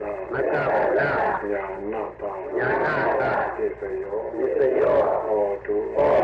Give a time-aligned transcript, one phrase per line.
[0.00, 1.10] လာမကဗလာ
[1.50, 6.19] ညာနာတာညာနာတာစေစယောနိစ္စယောဟောတုမေ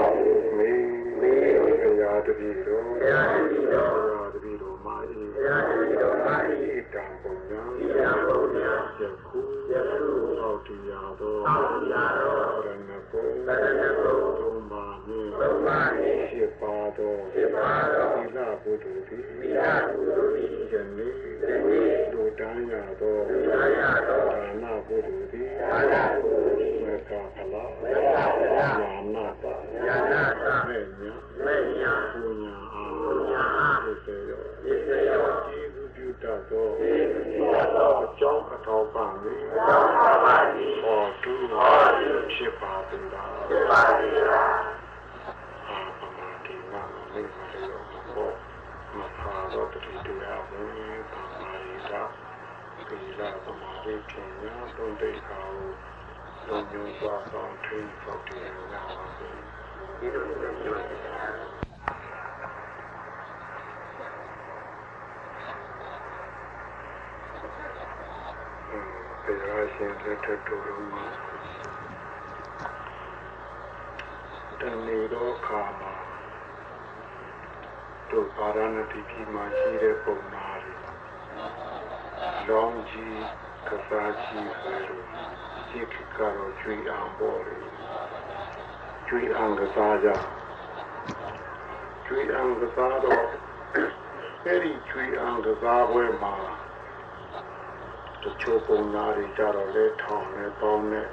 [99.16, 101.08] တွေကြတော့လဲထောင်နဲ့ပေါင်းနဲ့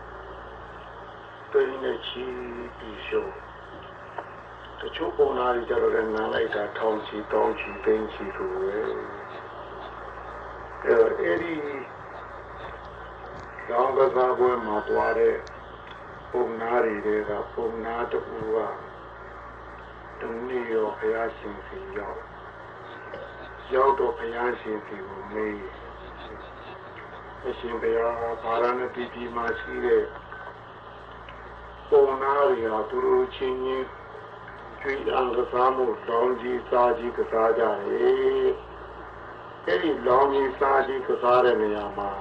[1.52, 2.26] တိတ်နဲ့ချီ
[2.78, 3.34] ပြီးရှုံး
[4.80, 8.78] တချို့ပုံနာတွေကြတော့လဲနားလိုက်တာထောင်ချီတောင်းချီသိန်းချီဆိုပဲ
[10.86, 11.56] အဲအဲ့ဒီ
[13.70, 15.36] လောင်းကစားပွဲမှာတွားတဲ့
[16.32, 18.20] ပုံနာတွေကပုံနာတူ
[18.54, 18.58] က
[20.20, 22.20] တနည်းရောဘုရားရှင်စီရောက်
[23.74, 25.83] ရောက်တော့ဘုရားရှင်စီကိုမေး
[27.48, 30.04] အရှင်ဘုရားဗာရဏသီပြည်မှာရှိတဲ့
[31.90, 33.88] ပုံနာတွေဟာသူတို့ချင်းချင်း
[34.80, 38.50] ကျွေးအံကစားမှုလောင်းကြီးစားကြီးကစားကြတယ်။
[39.68, 42.12] အဲဒီလောင်းကြီးစားကြီးကစားတဲ့နေရာမှာ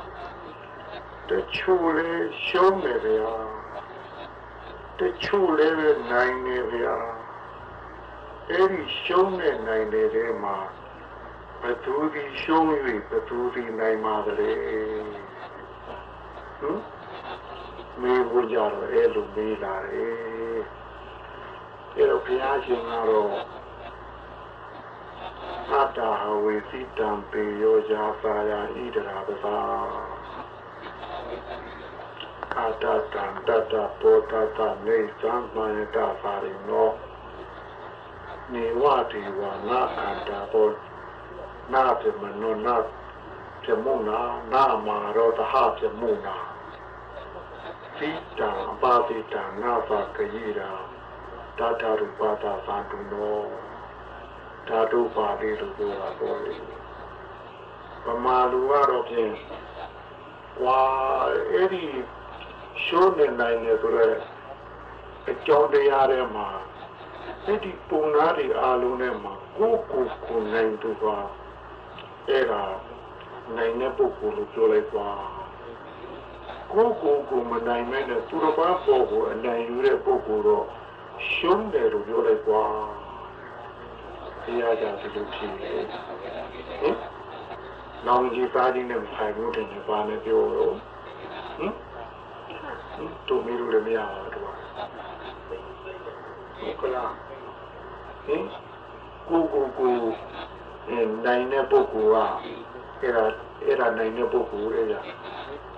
[1.29, 3.33] တချို့လေးရှုံးနေဗျာ
[5.01, 6.97] တချို့လေးပဲနိုင်နေဗျာ
[8.51, 10.57] အဲဒီရှုံးနေနိုင်တဲ့ထဲမှာ
[11.63, 12.71] ဘသူဒီရှုံး၍
[13.11, 14.53] ဘသူဒီနိုင်ပါသလဲ
[16.59, 16.83] ဟမ်
[18.01, 20.61] မေးဖို့ကြတော့အဲ့လိုမေးလာတယ်
[21.97, 23.31] အဲ့တော့ဘုရားရှင်ကတော့
[25.73, 29.59] အတ္တဟဝေစိတံပေယောဇာပါယဣဒရာပသာ
[32.59, 36.91] အတ္တတံတတ္တပောတတနေသံမယတပါရိနော
[38.53, 40.92] နေဝတိဝနာအတ္တပော
[41.73, 42.77] နာပြမနောနာ
[43.63, 44.21] ပြမုနာ
[44.53, 46.37] နာမာရောတဟပြမုနာ
[47.97, 48.09] စိ
[48.39, 50.71] တံအပါတိတံနာဖကယေရာ
[51.59, 53.41] တာတာရူပတာသံတုနော
[54.69, 56.55] ဓာတုပါဠိလိုပြောတာပေါ်လေ
[58.05, 59.33] ပမာလူကတော့ဖြင့်
[60.65, 60.81] ဝါ
[61.53, 61.85] အဲ့ဒီ
[62.85, 64.17] ရှုံးနေနိုင်တယ်ဆိုတော့
[65.31, 66.49] အကြောင်းတရားထဲမှာ
[67.47, 71.17] အဲ့ဒီပုံနာတွေအားလုံးထဲမှာကိုယ်ကိုယ်ကိုယ်နိုင်သူပါ
[72.29, 72.63] အဲ့ဒါ
[73.57, 75.09] နိုင်တဲ့ပုဂ္ဂိုလ်လို့ပြောလိုက်ပါ
[76.73, 80.65] ကိုယ်ကိုယ်ကိုယ်မနိုင်မဲ့နဲ့သူတစ်ပါးပေါ်ကိုအနိုင်ယူတဲ့ပုဂ္ဂိုလ်တော့
[81.33, 82.63] ရှုံးတယ်လို့ပြောလိုက်ပါ
[84.45, 86.97] တရားကြဒီလိုဖြစ်နေဟင်
[88.07, 90.75] နောင်ကြီးသားကြီးနဲ့မဆိုင်ဘူးတင်ပါနဲ့ပြောတော့
[91.59, 91.73] ဟင်
[93.29, 94.55] တို့မီးလို့လည်းမရပါဘူးတော့
[96.59, 97.13] ဟုတ်ကလား
[98.27, 98.43] ဟင်
[99.29, 100.52] ကိုကိုကိုအဲ
[101.27, 102.33] နိုင်တဲ့ပုဂ္ဂိုလ်
[103.01, 103.25] ကအဲ့ဒါ
[103.65, 105.01] အဲ့ဒါနိုင်တဲ့ပုဂ္ဂိုလ်အဲ့ဒါ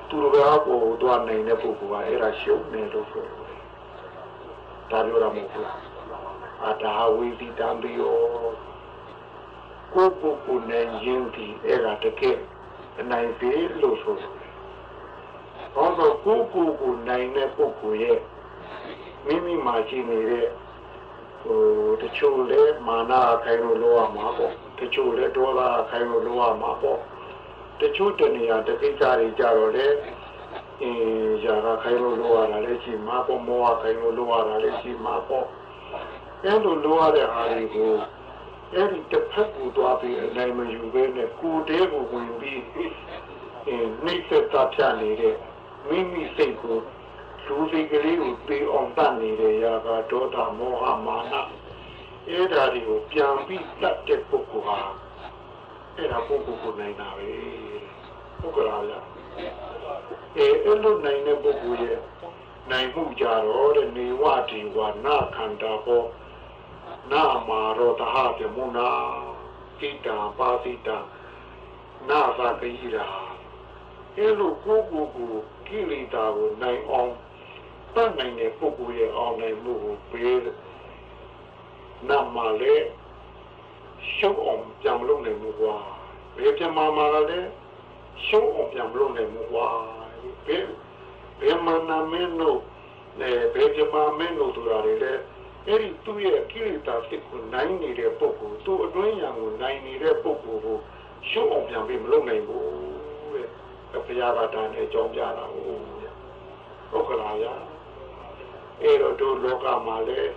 [0.08, 3.34] သူတော်ဘာကိုတော့နိုင်တဲ့ပုဂ္ဂိုလ်ကအဲ့ဒါရှုံးနေလို့ဆိုတယ်
[4.90, 5.78] ဒါပြောတာမဟုတ်ဘူးလား
[6.68, 8.18] အတာဝိတိတံဘီယော
[9.92, 12.38] ကိုကိုကိုနိုင်ခြင်းဒီအဲ့ဒါတကယ်
[13.00, 14.32] အနိုင်ပြီလို့ဆိုတယ်
[15.74, 18.20] ဟောတော့ကိုကိုကိုနိုင်တဲ့ပုဂ္ဂိုလ်ရဲ့
[19.26, 20.46] မိမိမှာရှိနေတဲ့
[21.42, 21.60] ဟို
[22.00, 23.12] တချို့လဲမာန
[23.44, 25.60] ခိုင်းလို့လောရမှာပေါ့ တချို့လဲဒေါသ
[25.90, 27.00] ခိုင်းလို့လောရမှာပေါ့
[27.80, 29.86] တချို့တနေရာတကိစ္စတွေကြတော့လေ
[30.82, 35.46] အင်းຢာကခိုင်းလို့လောရတာလည်းရှိမှာပေါ့မောဟခိုင်းလို့လောရတာလည်းရှိမှာပေါ့
[36.44, 37.92] အဲလိုလောရတဲ့အားတွေကို
[38.74, 42.62] အဲ့ဒီတစ်ဖက်ကိုတွားပြီးအနိုင်မယူဘဲနဲ့ကိုယ်တည်းကိုဝင်ပြီး
[43.68, 45.36] အင်းနှိမ့်သက်တာဖြတ်နေတဲ့
[45.88, 46.78] မိမိစိတ်ကို
[47.46, 51.34] လူစိတ်ကလေးကိုပြေအောင်တတ်နေတဲ့ရာဂဒေါသမောဟမာန
[52.28, 54.78] အဲ့ဒါတွေကိုပြန်ပြီးတတ်တဲ့ပုဂ္ဂိုလ်ဟာ
[55.96, 57.30] အဲ့ဒါပုဂ္ဂိုလ်ကိုနိုင်တာပဲ
[58.40, 58.94] ဟုတ်ကလားဗျ
[60.36, 62.00] အဲအဲ့လိုနိုင်တဲ့ပုဂ္ဂိုလ်ရဲ့
[62.70, 66.04] နိုင်မှုကြတော့တဲ့နေဝဒီဝနာခန္ဓာဟော
[67.12, 68.88] နာမာရောတဟပြမုနာ
[69.80, 70.96] ကိတံပါတိတံ
[72.08, 73.06] နာသာကိရာ
[74.16, 75.32] အဲ့လိုကိုယ်ကိုယ်ကို
[75.66, 77.12] ကိလေသာကိုနိုင်အောင်
[77.94, 80.38] တတ်နိုင်တဲ့ပုဂ္ဂိုလ်ရဲ့အောင်နိုင်မှုကိုပေး
[82.08, 82.86] နာမလည်း
[84.14, 85.76] ရှုပ်အောင်ပြန်မလုပ်နိုင်ဘူးကွာ
[86.36, 87.48] ဘယ်ပြန်မှာမှာလည်း
[88.26, 89.68] ရှုပ်အောင်ပြန်မလုပ်နိုင်ဘူးကွာ
[90.46, 90.66] ဘယ်
[91.40, 92.58] ဘယ်မှာနာမင်းတို့
[93.20, 95.12] အဲဘယ်ပြန်မှာမင်းတို့တို့ရတယ်လေ
[95.66, 100.78] အဲ့ဒီသူ့ရဲ့ကိလေသာစိတ်ကိုနိုင်နေတဲ့ပုဂ္ဂိုလ်သူ့အတွင်းရံကိုနိုင်နေတဲ့ပုဂ္ဂိုလ်ကို
[101.30, 102.64] ရှုပ်အောင်ပြန်ပြီးမလုပ်နိုင်ဘူး
[103.32, 105.82] တဲ့ဘုရားကဒါနဲ့အကြောင်းပြတာဟုတ်
[106.90, 107.54] ဟုတ်ကလားဗျာ
[108.82, 110.32] အဲ့တော့တို့လောကမှာလည်း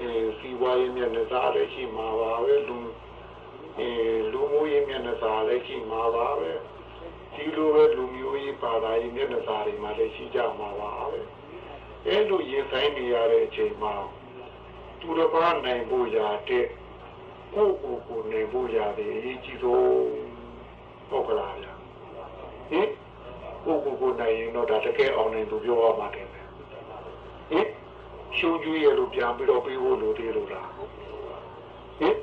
[0.00, 2.78] အဲစီဝါရေးမျက်နှာစာလည်းရှိမှာပါပဲလူ
[3.78, 3.90] အဲ
[4.32, 6.50] လူမျိုးရေးမျက်နှာစာလည်းရှိမှာပါပဲ
[7.34, 11.20] ဒီလိုပဲလူမျိုးရေးပါတာရေးမျက်နှာစာတွေမှာလည်းရှိကြမှာပါပဲ
[12.06, 13.94] အဲ့လိုရင်ဆိုင်နေရတဲ့အချိန်မှာ
[15.00, 16.66] သူတစ်ပါးနိုင်ဖို့ရာတဲ့
[17.54, 19.84] ကိုယ့်ကိုယ်ကိုနိုင်ဖို့ရတယ်အရေးကြီးဆုံး
[21.08, 21.72] ဟုတ်ကလားဗျာ
[22.70, 22.88] ဟင်
[23.64, 26.46] ကိုယ့်ကိုယ်ကိုနိုင်ရင်တော့ဒါတကယ်အောင်နိုင်သူပြောရမှာတယ်ဟင်
[28.36, 30.78] ရှုံးကျွေးရလို့ပြန်ပြီးတော့ပြီးဖို့လိုသေးလို့လားဟ
[32.08, 32.16] င်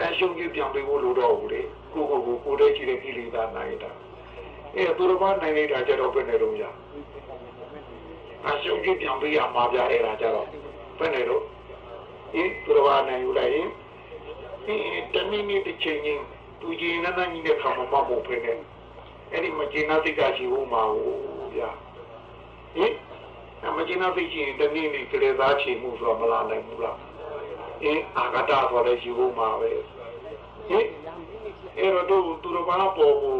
[0.00, 1.60] အဲရှုံးကျွေးပြန်ပြီးဖို့လိုတော့ဘူးလေ
[1.92, 3.90] ကိုကိုကိုကိုတည်းရှိတဲ့ကိလေသာနိုင်တာ
[4.76, 6.64] အဲသူတော်ဘာနိုင်နေတာကြတော့ဘယ်နဲ့တော့ရ
[8.46, 10.46] အရှုံးကျွေးပြန်ပြီးရမှာပြအဲ့ဒါကြတော့
[10.98, 11.42] ဘယ်နဲ့တော့
[12.32, 13.68] ဟင်သူတော်ဘာနိုင်ယူလိုက်ရင်
[14.66, 14.76] ဒီ
[15.14, 16.22] တနည်းနည်းတစ်ချိန်ချင်း
[16.60, 18.52] သူကြီးနန်းနန်းကြီးနဲ့ခါမှမဟုတ်ဖိနေ
[19.32, 21.70] အဲ့ဒီမကျင်နာစိတ်ကရှိဖို့မှာဟုတ်ဗျာ
[22.76, 23.11] ဟင်အ
[23.76, 26.98] မကျင်းသိချင်းတနည်းနည်းကလေးသားချေမှုဆိုတော့မလာနိုင်ဘူးလား
[27.82, 29.70] အင်းအာဂတဆိုလည်းရှိဖို့မှာပဲ
[30.68, 30.86] ဟင်
[31.78, 33.38] အဲ့တော့သူသူတော်ဘာပေါ်ကို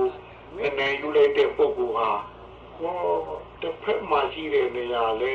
[0.66, 2.08] အနေယူလိုက်တဲ့ပုဂ္ဂိုလ်ဟာ
[2.80, 3.00] ဟော
[3.60, 5.34] တစ်ဖက်မှာရှိတဲ့နေရာလေ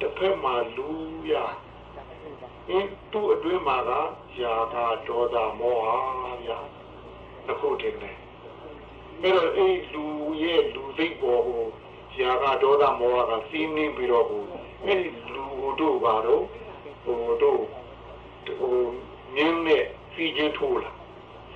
[0.00, 0.88] တစ်ဖက်မှာလူ
[1.32, 1.34] ရ
[2.70, 3.90] အင်းသူ့အတွင်းမှာက
[4.42, 4.76] ယာက
[5.08, 6.50] ဒေါသမောဟရ
[7.46, 8.16] တစ်ခုတည်းနဲ့
[9.22, 10.04] အဲ့တော့အဲ့လူ
[10.42, 11.64] ရဲ့လူစိတ်ပေါ်ကို
[12.20, 14.42] ရာဂဒေါသမောဟကစီးနှင်းပြီးတော့ဟို
[14.84, 15.44] အဲ့ဒီလူ
[15.80, 16.44] တို့ဘာတော့
[17.04, 17.62] ဟိုတို့
[18.58, 18.78] ဟို
[19.34, 19.84] မြင်းနဲ့
[20.14, 20.90] စီးချင်းထိုးလာ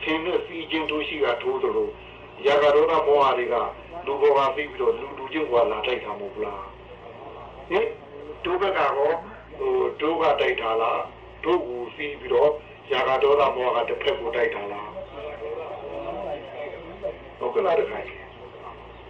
[0.03, 1.89] ဆင်းနဲ့စီးချင်းထိုးရှိကထိုးသလို
[2.47, 3.55] ရာဂဒေါသမောဟတွေက
[4.07, 6.65] လူဘောကပြီးပြီးတော့လူလူချင်းကလာတိုက်တာမဟုတ်လား
[7.71, 7.87] ဟင်
[8.45, 9.17] တို့ဘက်ကတော့
[9.59, 11.03] ဟိုတို့ကတိုက်တာလား
[11.45, 12.51] တို့ကိုစီးပြီးတော့
[12.93, 14.91] ရာဂဒေါသမောဟကတစ်ဖက်ကိုတိုက်တာလား
[17.39, 18.22] ဟုတ်ကလားတခါ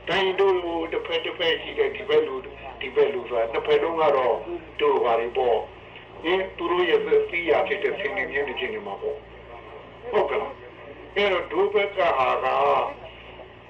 [0.09, 0.55] တိုင်းတို့
[0.93, 2.35] တစ်ဖက်တစ်ဖက်ရှိတဲ့ဒီဘက်လူ
[2.81, 4.37] ဒီဘက်လူဆိုတာနှစ်ဖက်လုံးကတော့
[4.81, 5.57] တို့ပါရီပေါ့။
[6.25, 9.17] ဒီသူတို့ရဲ့သိရဖြစ်တဲ့ဆင်းနေမြင့်နေခြင်းတွေမှာပေါ့။
[10.11, 10.53] ဟုတ်ကလား။
[11.17, 12.47] အဲတော့ဒုဘက်ကဟာက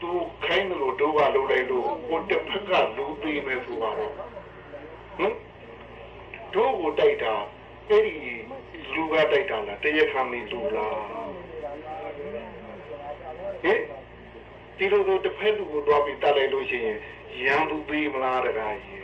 [0.00, 0.12] သူ
[0.44, 5.34] ခိုင်းလို့ဒုကလုံးလိုက်လို့ကိုတစ်ဖက်ကလူသေးမယ်ဆိုတော့ဟင်
[6.54, 7.34] ဒုကိုတိုက်တာ
[7.88, 8.14] အဲ့ဒီ
[8.94, 10.96] လူကတိုက်တာလားတရခံမီလူလား
[13.62, 13.80] ဟင်
[14.82, 16.98] ဒီလိုဆိုတစ်ဖက်လူကိုတွားပြီးတက်လိုက်လို့ရှိရင်
[17.42, 19.00] ရန်သူပေးမလားတကားကြီး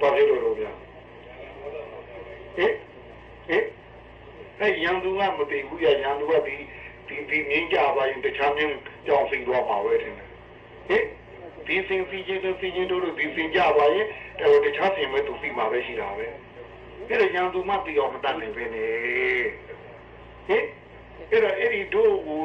[0.00, 0.72] ဘာဖြစ်လို့လို့ဗျာ
[2.56, 2.72] ဟင်
[3.48, 3.64] ဟင်
[4.60, 6.56] အဲရန်သူကမပေးဘူးရရန်သူကဒီ
[7.08, 8.74] ဒီဒီငင်းကြပါရင်တခြားမျိုး
[9.06, 10.28] ကြောင်စိန်တော့မှာပဲတင်တယ်
[10.88, 11.04] ဟင်
[11.66, 14.06] ဒီစင်စီချင်းတို့စီချင်းတို့ဒီစင်ကြပါရင်
[14.64, 16.26] တခြားစင်မဲ့သူစီမှာပဲရှိတာပဲ
[17.08, 18.86] အဲ့ဒါရန်သူမှတီအောင်မတတ်နိုင်ပဲနေ
[20.48, 20.64] ဟင်
[21.30, 22.42] အဲ့ဒါအဲ့ဒီတို့ကို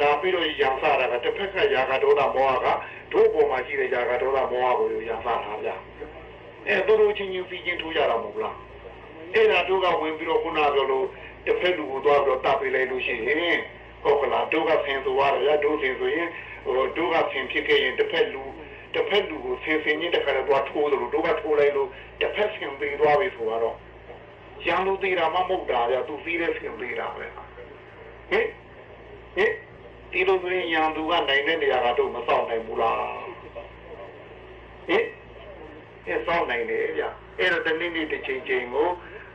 [0.00, 2.66] လာပြီးတော့ရံစားတာကတစ်ဖက်ကယာကဒေါသမောဟက
[3.12, 5.76] တို့ပေါ်မှာရှိတဲ့ယာကဒေါသမောဟကိုရံစားတာဗျာ
[6.68, 8.56] အဲတို့တို့ချင်းချင်းပြီးချင်းထိုးကြတာမဟုတ်လား
[9.34, 11.06] အဲ့ဒါတို့ကဝင်ပြီးတော့ခုနပြောလို့
[11.46, 13.58] တစ်ဖက်လူကိုသွားပြီးတော့တပ်ပေးလိုက်လို့ရှိရင်
[14.02, 16.28] ဟုတ်ကလားတို့ကဆင်သွားတယ်ဗျာတို့ဆင်ဆိုရင်
[16.64, 18.42] ဟိုတို့ကဆင်ဖြစ်ခဲ့ရင်တစ်ဖက်လူ
[18.94, 21.88] တစ်ဖက်လူကိုဆင်ဆင်ချင်းတစ်ခါတော့သွားထိုးတယ်လို့တို့ကထိုးလိုက်လို့
[22.20, 23.76] တစ်ဖက်ဆင်သေးသွားပြီဆိုတော့
[24.66, 27.24] ရန်လူသေးတာမှမဟုတ်တာဗျာသူပြီးတဲ့ဆင်သေးတာပဲ
[28.30, 28.46] ဟင်
[29.36, 29.52] ဟင်
[30.12, 32.98] ဒီလိုဆိုရင်ရန်သူကနိုင်တဲ့နေရာကတော့မဆောင်နိုင်ဘူးလား
[34.88, 35.04] ဟင်
[36.06, 37.04] အဲဆောင်နိုင်တယ်ဗျ
[37.38, 38.88] အဲ့တော့တနေ့နေ့တစ်ချိန်ချိန်ကို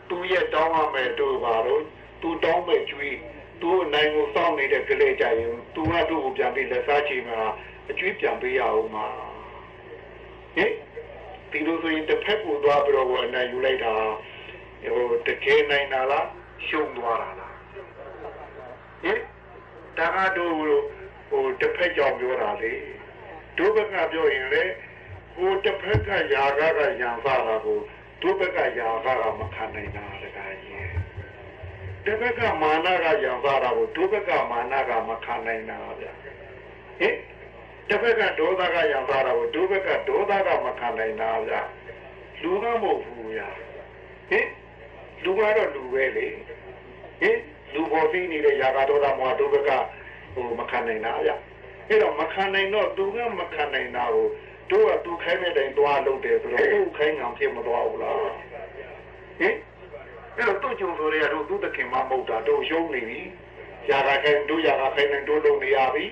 [0.10, 1.84] သူရဲ့တောင်းရမယ်တို့ပါတော့
[2.22, 3.16] သူတောင်းမဲ့ကျွေး
[3.62, 7.40] သူနိုင်ကိုစောင့်နေတဲ့ကလေးကြရင်သူကသူ့ကိုပြန်ပြီးလက်စားချေမှာ
[7.90, 9.08] အကျွေးပြန်ပေးရအောင်မှာ
[10.56, 10.72] ဟင်
[11.52, 13.94] ဒီလိုဆိုရင်တစ်ဖက်ကိုသွားပြီးတော့အနိုင်ယူလိုက်တာ
[14.96, 16.28] ဟိုတကယ်နိုင်တာလား
[16.68, 17.56] ရှုံးသွားတာလား
[19.04, 19.20] ဟင်
[19.98, 20.54] ဒါကတော့
[21.30, 22.74] ဟိုတစ်ဖက်ကြောင့်ပြောတာလေ
[23.58, 24.64] ဒုဘက်ကပြောရင်လေ
[25.36, 27.80] ဟိုတစ်ဖက်ကယာကကရံစားတာကို
[28.22, 30.92] ဒုဘက်ကယာကကမခံနိုင်တာတကကြီး
[32.06, 36.06] တစ်ဖက်ကမာနကရံစားတာကိုဒုဘက်ကမာနကမခံနိုင်တာဗျ
[37.00, 37.16] ဟင်
[37.90, 41.54] တစ်ဖက်ကဒေါသကရံစားတာကိုဒုဘက်ကဒေါသကမခံနိုင်တာဗျ
[42.42, 43.42] လူကမဟုတ်ဘူးဗျ
[44.30, 44.48] ဟင်
[45.24, 46.28] လူကတော့လူပဲလေ
[47.22, 47.38] ဟင်
[47.78, 49.72] လူပေါ်သိနေတဲ့ယာကဒေါသမောဒုဘက်က
[50.34, 51.32] ဟိုမခံနိုင်တာဗျ
[51.90, 54.28] အဲ့တော့မခံနိုင်တော့သူကမခံနိုင်တာကို
[54.72, 58.34] တို့ကသူခိုင်းတဲ့တိုင်သွားလုပ်တယ်ဆိုတော့သူခိုင်းငံဖြစ်မသွားဘူးလားဟင်
[59.42, 63.20] အဲ့တော့သူ့ကြုံဆိုတွေကတို့သူ့တခင်မမဟုတ်တာတို့ရုံးနေပြီ
[63.90, 66.06] ယာကခိုင်းတို့ယာကခိုင်းနေတို့လုပ်နေရပြီ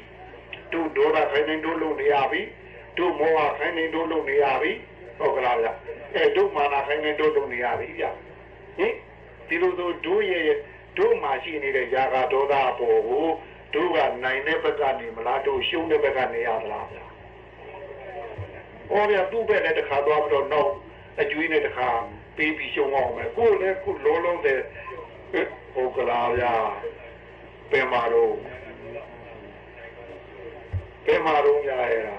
[0.74, 2.42] တို့ဒေါသခိုင်းနေတို့လုပ်နေရပြီ
[2.98, 4.72] တို့မောဟခိုင်းနေတို့လုပ်နေရပြီ
[5.20, 5.68] ဟုတ်ကလားဗျ
[6.16, 8.06] အဲတို့မာနခိုင်းနေတို့လုပ်နေရပြီဗျ
[8.78, 8.94] ဟင်
[9.48, 10.44] ဒီလိုဆိုတို့ရဲ့
[10.97, 13.27] တို့မှာရှိနေတဲ့ယာကဒေါသအပေါ်ကို
[13.75, 17.05] တို့ကနိုင်တဲ့ဘက်ကနေမလားတို့ရှုံးတဲ့ဘက်ကနေရသလားဗျာ။
[18.89, 20.73] ဟောဗျာသူ့ဘက်နဲ့တခါသွားပြီးတော့နောက်
[21.21, 21.89] အကျွေးနဲ့တခါ
[22.37, 24.61] ပေးပြီးရှုံးအောင်မယ်။ကိုယ်လည်းခုလုံးလုံးတဲ့
[25.75, 26.55] ဟိုကလာဗျာ
[27.71, 28.35] ပင်မာတော့
[31.05, 32.17] ပင်မာတော့ညာရတာ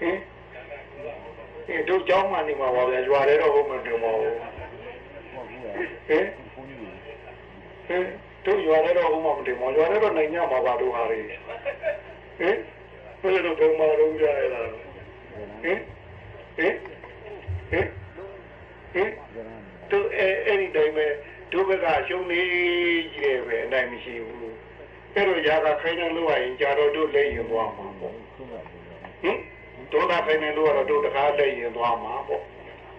[0.00, 0.18] ဟင်
[1.66, 4.36] ဒီတို့เจ้าမှနေမှာပါဗျာရွာထဲတော့ဟုတ်မှတယ်မဟုတ်ဘူး
[6.08, 6.26] ဟင်
[7.87, 8.03] ဟင်
[8.45, 11.41] တို့ရွာထဲတော့ဟုတ်မှမတယ်မရွာထဲတော့နိုင်ညမှာပါတို့ဟာတွေဟင်
[13.21, 14.61] ဘယ်လိုပုံမှန်လုံးကြရတာ
[15.63, 15.79] ဟင်
[16.57, 16.73] ဟင်
[17.69, 17.87] ဟင်
[18.93, 19.09] ဟင်
[19.91, 21.05] တို့အဲအဲ့ဒီတိုင်းပဲ
[21.51, 22.39] တို့ဘက်ကရှုံးနေ
[23.13, 24.55] ကြီးတယ်ပဲအနိုင်မရှိဘူး
[25.13, 29.37] အဲ့တော့ຢာကခိုင်းနေလို့ရရင်ကြာတော့တို့လက်ရင်သွားမှာပေါ့ဟင်
[29.91, 32.43] တို့တာခိုင်းနေလို့ကတော့တို့တကားလက်ရင်သွားမှာပေါ့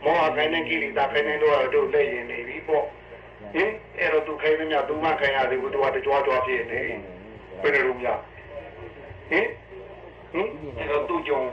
[0.04, 2.84] မောဟခိုင်းနေကိလေသာခိုင်းနေလို့ကတော့တို့လက်ရင်နေပြီပေါ့
[3.54, 6.80] ဟင်အဲ့တော့သူခိုင်းနေမြသူမခိုင်းရသေးဘူးသူကတကြွားကြွားဖြစ်နေ
[7.62, 8.20] ဘယ်လိုများ
[9.30, 9.46] ဟင်
[10.32, 11.48] ဟင်အဲ့တော့သူ့ကြောင့်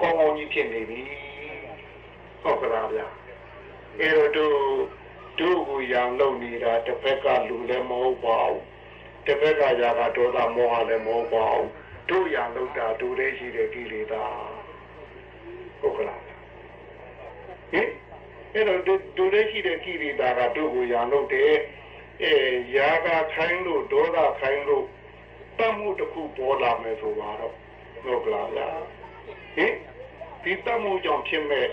[0.00, 1.00] ကောင်းကောင်းကြီးဖြစ်နေပြီ
[2.42, 3.06] ဟုတ်ကလားဗျာ
[4.00, 4.56] အဲ့တော့တို့
[5.40, 8.62] တို့ကိုရံလုံနေတာတစ်ဖက်ကလူလည်းမဟုတ်ပါဘူး
[9.26, 11.68] တစ်ဖက်ကຢာကဒေါသမောဟလည်းမဟုတ်ပါဘူး
[12.08, 14.24] တို့ရံလုံတာတို့တည်းရှိတဲ့ကိလေသာ
[15.80, 16.20] ဟုတ်ကလား
[17.72, 17.88] ဟင်
[18.54, 18.82] အဲ့တော့
[19.16, 21.54] ဒုရဲရှိတဲ့ကိရိတာကတို့ကိုရံလို့တဲ့
[22.22, 22.34] အဲ
[22.76, 24.84] ရာဂခိုင်းလို့ဒေါသခိုင်းလို့
[25.58, 27.54] တတ်မှုတစ်ခုပေါ်လာမယ်ဆိုပါတော့
[28.04, 28.80] ဟုတ်ကလားလား
[29.56, 29.74] ဟင်
[30.42, 31.66] ဒီတတ်မှုကြောင့်ဖြစ်မဲ့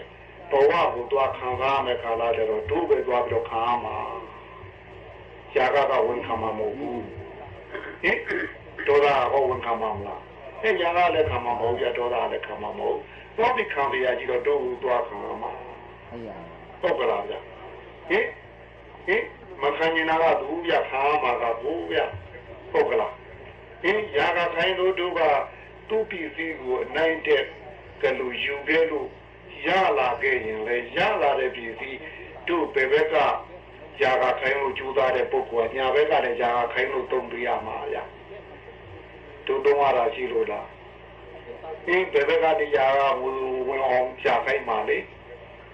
[0.51, 3.97] ဘဝကိုသွားခံစားမယ်ခါလာကြတော့တို့ပဲသွားပြီးတော့ခံရမှာ
[5.55, 7.01] ရာဂကဝန်ခံမှာမဟုတ်ဘူး
[8.03, 8.17] ဟင်
[8.87, 10.21] ဒေါသကဝန်ခံမှာမလား
[10.63, 12.97] အဲညာကလည်းခံမှာမဟုတ်ရဒေါသကလည်းခံမှာမဟုတ်
[13.37, 15.51] သွားပြီးခံရကြည့်တော့တို့ကိုသွားခံမှာ
[16.09, 17.39] ဟုတ်ရ တော့ကြလားဗျာ
[18.09, 18.25] ဟင်
[19.07, 19.23] ဟင်
[19.61, 22.05] မခံနေနာကသူဗျာခါမှာကဘူးဗျာ
[22.71, 23.13] တော့ကြလား
[23.81, 25.21] ဟင်ရာကဆိုင်တို့တို့က
[25.89, 27.43] သူ့ပစ္စည်းကိုအနိုင်တဲ့
[28.01, 29.07] ကလူယူခဲ့လို့
[29.65, 29.67] ရ
[29.99, 31.99] လာခဲ့ရင်လည်းရလာတဲ့ပစ္စည်း
[32.47, 33.15] တို့ဘယ်ဘက်က
[34.01, 38.03] ရာကခိုင်းလို့ကြိုးစားတဲ့ပုဂ္ဂိုလ်ညာဘက်ကလည်းရာကခိုင်းလို့တုံးပြရမှာဗျာ
[39.47, 40.67] တို့တုံးရတာရှိလို့လား
[41.87, 42.93] အင်းဘယ်ဘက်ကတရား
[43.67, 44.97] ဝင်အောင်ရှာခိုင်းပါလေ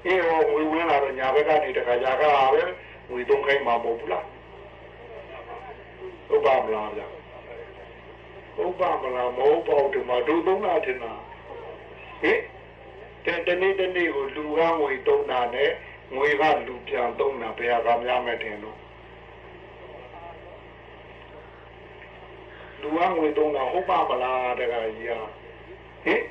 [0.05, 2.63] အေးဟောဝင်ဝင်လာတော့ညာဘက်ကနေတခါຢာကပဲ
[3.09, 4.25] ငွေသုံးခိုင်းမှာမဟုတ်ဘူးလား
[6.27, 7.07] ဟုတ်ပါမလားဗျာ
[8.55, 11.13] ဟုတ်ပါမလားမဟုတ်ပါဘူးဒီမှာဒုသုံးတာထင်တာ
[12.21, 12.39] ဟင်
[13.25, 15.71] တဲ့တနေ့တနေ့ကိုလူကငွေသုံးတာနဲ့
[16.15, 18.77] ငွေကလူပြန်သုံးတာဘယ်ဟာကများမဲ့တင်လို့
[22.81, 25.19] လူကငွေသုံးတာဟုတ်ပါမလားတကကြီးဟာ
[26.05, 26.21] ဟင်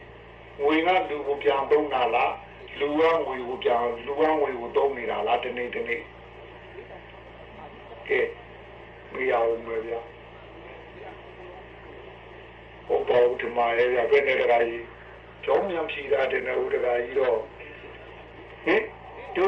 [0.63, 2.33] ငွေကလူကိုပြန်သုံးတာလား
[2.79, 6.01] လူကငွေကိုပြန်လူကငွေကိုသုံးနေတာလားတနေ့တနေ့
[8.09, 8.21] ကဲ
[9.13, 10.01] မရဘူးမဗျာ
[12.87, 14.85] ဟုတ်ပါဦးဒီမှာရဲ့ဗျာဘယ်နဲ့တကကြီး
[15.45, 17.39] ကျောင်းမြန်ဖြီတာတဲ့နဲ့ဦးတကကြီးတော့
[18.65, 18.83] ဟင်
[19.37, 19.45] သူ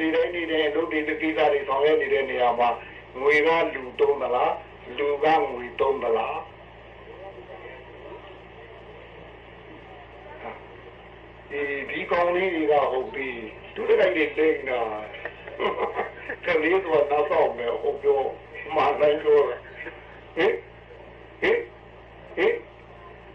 [0.00, 2.68] နေတိုင်းနေတိုင်းလုပ်တဲ့ကိစ္စတွေဆောင်ရွက်နေတဲ့နေရာမှာ
[3.20, 4.54] ငွေကလူသုံးသလား
[4.98, 6.36] လူကငွေသုံးသလား
[11.50, 13.28] ဒီဒီကောင်းလေးတွေကဟုတ်ပြီ
[13.74, 14.80] သူတို့တိုင်းတွေလိမ့်တာ
[16.44, 18.20] ကလေးတော့နောက်တော့မယ်ဟုတ်ပြော
[18.74, 19.42] မှာနိုင်လို့
[20.36, 20.52] ဟင်
[21.40, 21.58] ဟင်
[22.36, 22.54] ဟင်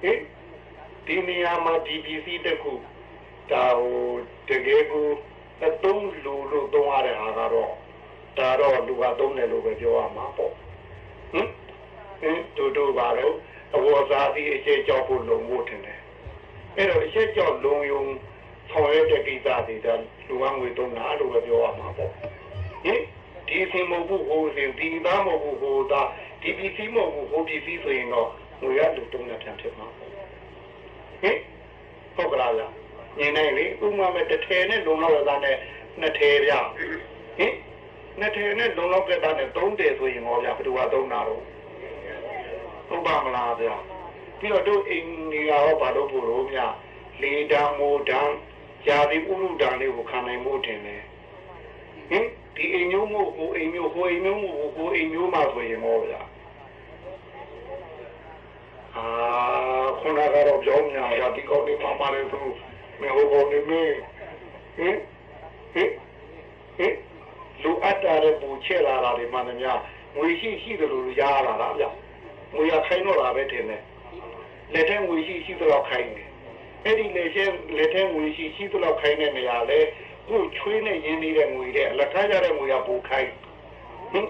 [0.01, 0.19] ဟင်
[1.05, 2.73] ဒီနေရာမှာဒီပစ္စည်းတစ်ခု
[3.51, 3.99] ဒါဟို
[4.49, 5.07] တကယ်ကို
[5.63, 7.71] အသုံးလူလို့သုံးရတဲ့ဟာကတော့
[8.37, 10.51] ဒါတော့လူကသုံးတယ်လို့ပဲပြောရမှာပေါ့
[11.31, 11.47] ဟင်
[12.21, 13.33] ဟင်တို့တို့ပါတော့
[13.75, 15.99] အဝေါ်စားပြီးအကျဲကြောက်ဖို့လုံဖို့ထင်တယ်
[16.77, 18.03] အဲ့တော့အကျဲကြောက်လုံယုံ
[18.69, 19.93] ဆောင်ရွက်တဲ့ကိစ္စတွေဒါ
[20.27, 22.15] လူကငွေသုံးတာလို့ပဲပြောရမှာပေါ့ဟ
[22.91, 23.01] င်
[23.47, 26.07] ဒီအစင်မဟုတ်ဘူးဟိုအစင်ဒီသားမဟုတ်ဘူးဟိုသား
[26.41, 28.29] ဒီပစ္စည်းမဟုတ်ဘူးဟိုပစ္စည်းဆိုရင်တော့
[28.61, 31.37] ငွေရလူတုံးနဲ့ပြန်ဖြစ်မှာဟင်
[32.15, 32.63] ဟုတ်ကလားဗျ
[33.19, 35.55] ညင်နိုင်လေဥမာမဲ့တစ်ထည်နဲ့လုံလောက်ရတာနဲ့
[35.99, 36.53] နှစ်ထည်ဗျ
[37.37, 37.53] ဟင်
[38.19, 41.41] နှစ်ထည်နဲ့လုံလောက်တဲ့တာနဲ့သုံးတယ်ဆိုရင်ဟောဗျဘယ်သူကသုံးတာတော့
[42.87, 43.69] ဟုတ်ပါမလားဗျ
[44.39, 46.59] ပြီးတော့တို့အိမ်နေရောဘာလို့ဖို့လို့ဗျ
[47.21, 48.21] လေတံမိုးတံ
[48.85, 51.03] ဇာတိဥရုတံလေးကိုခံနိုင်မှုတင်တယ်
[52.09, 52.25] ဟင်
[52.55, 56.13] ဒီအိမ်မျိုးမို့ဟိုအိမ်မျိုးဟိုအိမ်မျိုးမို့ဟိုအိမ်မျိုးမှာဆိုရင်ဟောဗျ
[58.95, 59.05] အာ
[59.99, 62.41] ခုနကတော့ပြောင်းညာရာဒီကောင်းနေမှာပါလေသူ
[62.99, 63.81] မေဟိုကောင်းနေမေ
[64.77, 64.97] ဟင်
[65.73, 65.89] ဟင်
[66.77, 66.93] ဟင်
[67.61, 69.79] လူအပ်တာတဲ့ပူချက်လာတာဒီမှန်တယ်များ
[70.15, 71.83] ငွေရှိရှိတယ်လို့ရလာတာဗျ
[72.53, 73.81] ငွေရခိုင်းတော့တာပဲတင်တယ်
[74.75, 76.29] လက်ထဲငွေရှိရှိတော့ခိုင်းတယ်
[76.85, 77.43] အဲ့ဒီလက်ထဲ
[77.77, 79.79] လက်ထဲငွေရှိရှိတော့ခိုင်းတဲ့နေရာလဲ
[80.27, 83.31] ကိုချွေးနဲ့ရင်းနေတဲ့ငွေတဲ့လက်ထားကြတဲ့ငွေကပူခိုင်း
[84.11, 84.27] ဟင်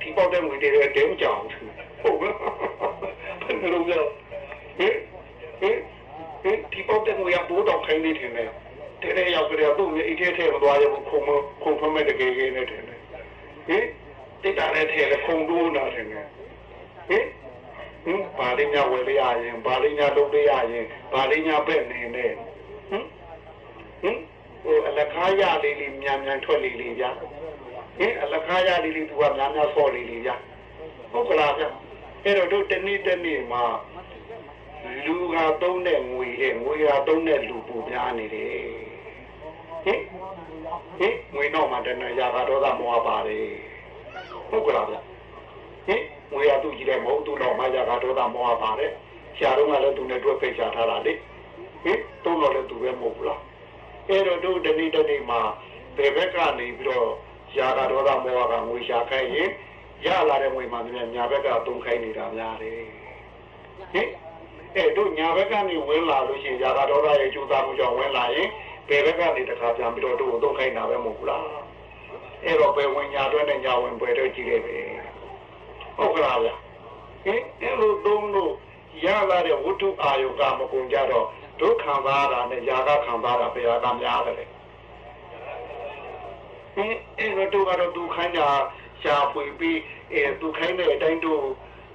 [0.00, 1.40] ဒီပေါက်တဲ့ငွေတွေတဲမကြောင်
[2.02, 2.32] ဟုတ်ကဲ့
[3.60, 3.98] ဘယ်လိုလဲ
[4.78, 4.94] ဟင်
[5.60, 5.76] ဟင်
[6.42, 8.48] ဟင်ဒီပေါက်တဲ့ငွေကပိုးတော့ခိုင်းနေတယ်တဲ့
[9.18, 11.28] တဲ့ရောက်ကြတော့သူ့မြေအိတ်ထဲထဲမသွားရဘူးခုံမ
[11.62, 13.84] ခုံဖမဲ့တကယ်ကြီးနေတယ်ဟင်
[14.42, 16.12] တိတ်တာနဲ့ထဲခုံတိုးနာတယ်ဟ
[17.16, 17.24] င်
[18.04, 22.26] ဟင်ဘာလေးညာဝယ်လေးရရင်ဘာလေးညာလုပ်လေးရရင်ဘာလေးညာပဲ့နေနေ
[22.90, 23.04] ဟင်
[24.02, 24.18] ဟင်
[24.62, 27.10] ဟိုအလကားရလေးလေးမြန်မြန်ထွက်လေးလေးဗျာ
[27.98, 30.34] ဟင်အလကားရလေးလေးသူကများများဆော့လေးလေးဗျာ
[31.12, 31.68] ဟုတ်ကလားဗျာ
[32.24, 33.64] အဲ့တော့တို့တနေ့တနေ့မှာ
[35.06, 38.48] လူကသုံးတဲ့ငွေရဲ့ငွေကသုံးတဲ့လူပူများနေတယ်
[39.84, 40.00] ဟင်
[40.98, 43.48] ဟင်ငွေတော့မှတဏှာရာဂဒေါသမောဟပါတယ်
[44.50, 45.00] ဟုတ်ကလားဗျာ
[45.86, 46.02] ဟင်
[46.32, 48.92] ငွေရသူကြည့်တယ်မဟုတ်သူတော့မှရာဂဒေါသမောဟပါတယ်
[49.36, 51.12] ဆရာတော်ကလည်းသူနဲ့တွေ့ဖိတ်ချထားတာလေ
[51.84, 53.40] ဟင်တုံးတော့လည်းသူပဲမဟုတ်ဘူးလား
[54.08, 55.40] အဲ့တော့တို့တနေ့တနေ့မှာ
[55.96, 57.08] ဘယ်ဘက်ကနေပြီးတော့
[57.58, 59.50] ရာဂဒေါသမောဟကငွေရှာခိုင်းရင်
[60.04, 62.80] ရလာတဲ့ငွေမှလည်းညာဘက်ကသုံးခိုင်းနေတာများတယ်
[63.92, 64.08] ဟင်
[64.76, 68.48] အဲ့တို့ညာဘက်ကနေဝင်လာလို့ရှိရင်ယာဂဒေါသရဲ့ကျူသားမှုကြောင့်ဝင်လာရင်
[68.88, 71.44] ဘယ်ဘက်ကနေတခါပြန်ပြီးတော့တို့ကိုသုံးခိုင်းတာပဲမဟုတ်ဘူးလား
[72.44, 74.76] အဲ့တော့ဘယ်ဝင်ညာတွဲနဲ့ညာဝင်ပွဲတော့ကြည့်လိုက်ပဲ
[75.98, 76.50] ဟုတ်ကလားဗျ
[77.24, 78.52] ဟင်အဲ့လိုသုံးလို့
[79.04, 81.26] ရလာတဲ့ဝတ္ထုအာယုကမကုန်ကြတော့
[81.60, 84.44] ဒုက္ခံပါတာနဲ့ယာကခံပါတာဘယ်ဟာကများတယ်လဲ
[86.74, 88.48] ဟင်အဲ့တော့တို့ကတော့သူခိုင်းတာ
[89.02, 89.78] ရှားပွေပြီး
[90.12, 91.42] အဲသူခိုင်းတဲ့အတိုင်းတို့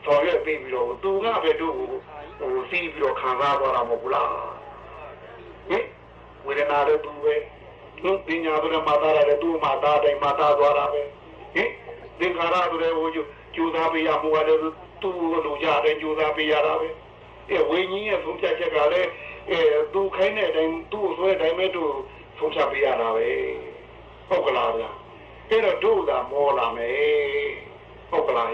[0.05, 1.89] ဆောင်ရွက်ပြီးပြီးတော့သူကပဲတို့ကို
[2.39, 4.27] ဟိုစီးပြီးတော့ခံစားသွားတာမဟုတ်ဘူးလား
[5.69, 5.85] ဟင်
[6.45, 7.35] ဝေဒနာတွေသူပဲ
[8.01, 11.01] ဟင်ပညာတွေမှာသားရတယ်သူ့မှာသားတိုင်းမှာသားသွားတာပဲ
[11.55, 11.69] ဟင်
[12.19, 13.21] သင်္ခါရတွေဟိုကျူ
[13.75, 14.57] သားပေးရမှုရတယ်
[15.01, 16.89] သူ့ကိုလူကြတယ်ကျူသားပေးရတာပဲ
[17.49, 19.09] အဲဝိညာဉ်ရဲ့ဆုံးဖြတ်ချက်ကလည်း
[19.49, 19.59] အဲ
[19.93, 21.83] သူခိုင်းတဲ့အတိုင်းသူ့ဆွဲတိုင်းပဲသူ
[22.37, 23.27] ဆုံးဖြတ်ပေးရတာပဲ
[24.27, 24.89] ဟုတ်ကလားဗျာ
[25.49, 26.93] အဲ့တော့တို့ကမောလာမယ်
[28.09, 28.49] ဟုတ်ကလား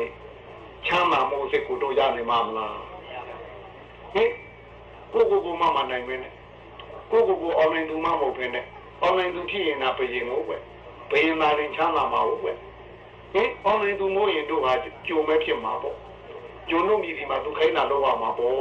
[0.86, 2.78] ချမ်းသာမှုစိတ်ကိုတို့ရနိုင်မှာမလား
[4.14, 4.32] ဟင်
[5.14, 6.34] ကိုကိုကိုမမနိုင်မင်းနဲ့
[7.12, 8.60] ကိုကိုကိုအောင်နိုင်သူမမဟုတ်ဖ ೇನೆ
[9.02, 10.58] အောင်နိုင်သူဖြစ်ရင်နာဘယင်ကိုပဲ
[11.12, 12.52] ဘယင်သာရင်ချမ်းသာမှာဟုတ်ပဲ
[13.34, 14.74] ဟင်အောင်နိုင်သူမို့ရင်တို့ဟာ
[15.08, 15.98] ကြုံမဲ့ဖြစ်မှာပေါ့
[16.70, 18.54] ကြုံလို့မြည်ဒီမှာသူခိုင်းတာလောက်ရမှာပေါ့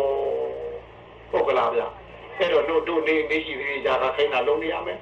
[1.30, 1.82] ဟုတ်ကလားဗျ
[2.38, 4.98] အဲ့တော့တို့တို့နေနေရှိသေးကြတာခိုင်းတာလုံးနေရမယ်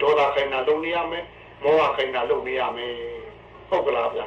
[0.00, 1.24] ဒေါသခိုင်းတာလုံးနေရမယ်
[1.62, 2.92] မောဟခိုင်းတာလုံးနေရမယ်
[3.68, 4.20] ဟုတ်ကလားဗျ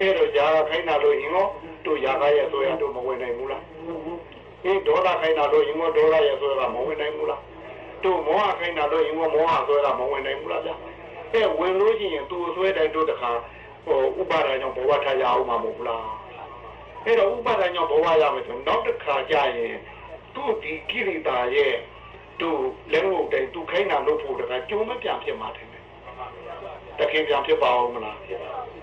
[0.00, 1.46] အဲ့တော့ຢာခိုင်းတာလို့ရင်ရော
[1.86, 3.62] တို့ຢာကရဲ့ဆိုရတို့မဝင်နိုင်ဘူးလား
[4.62, 7.42] ဟင်ဒေါသခိုင်းတာလို့ရင်ရောဒေါသရဲ့ဆိုရမဝင်နိုင်ဘူးလား
[8.04, 10.70] တို့မောဟခိုင်းတာလို့ရင်ရောမောဟဆိုရမဝင်နိုင်ဘူးလားဗျ
[11.32, 13.30] အဲ့ဝင်လို့ရှိရင်သူ့ဆွဲတိုင်းတို့တခါ
[13.84, 16.06] ဟိုဥပါဒာကြောင့်ဘဝထားရအောင်မှာမဟုတ်ဘူးလား
[17.04, 19.74] အဲ့တော့ဥပါဒာကြောင့်ဘဝရမယ်ဆိုနောက်တစ်ခါကျရင်
[20.34, 21.74] သူ့ဒီကိရိတာရဲ့
[22.40, 22.60] တို့
[22.92, 25.68] လက်လို့တိုင်သူခိုင်းတာလို့ဖို့တခါကြုံမပြန်ဖြစ်မှာတယ်
[26.98, 28.18] တခင်ပြန်ဖြစ်ပါအောင်မလား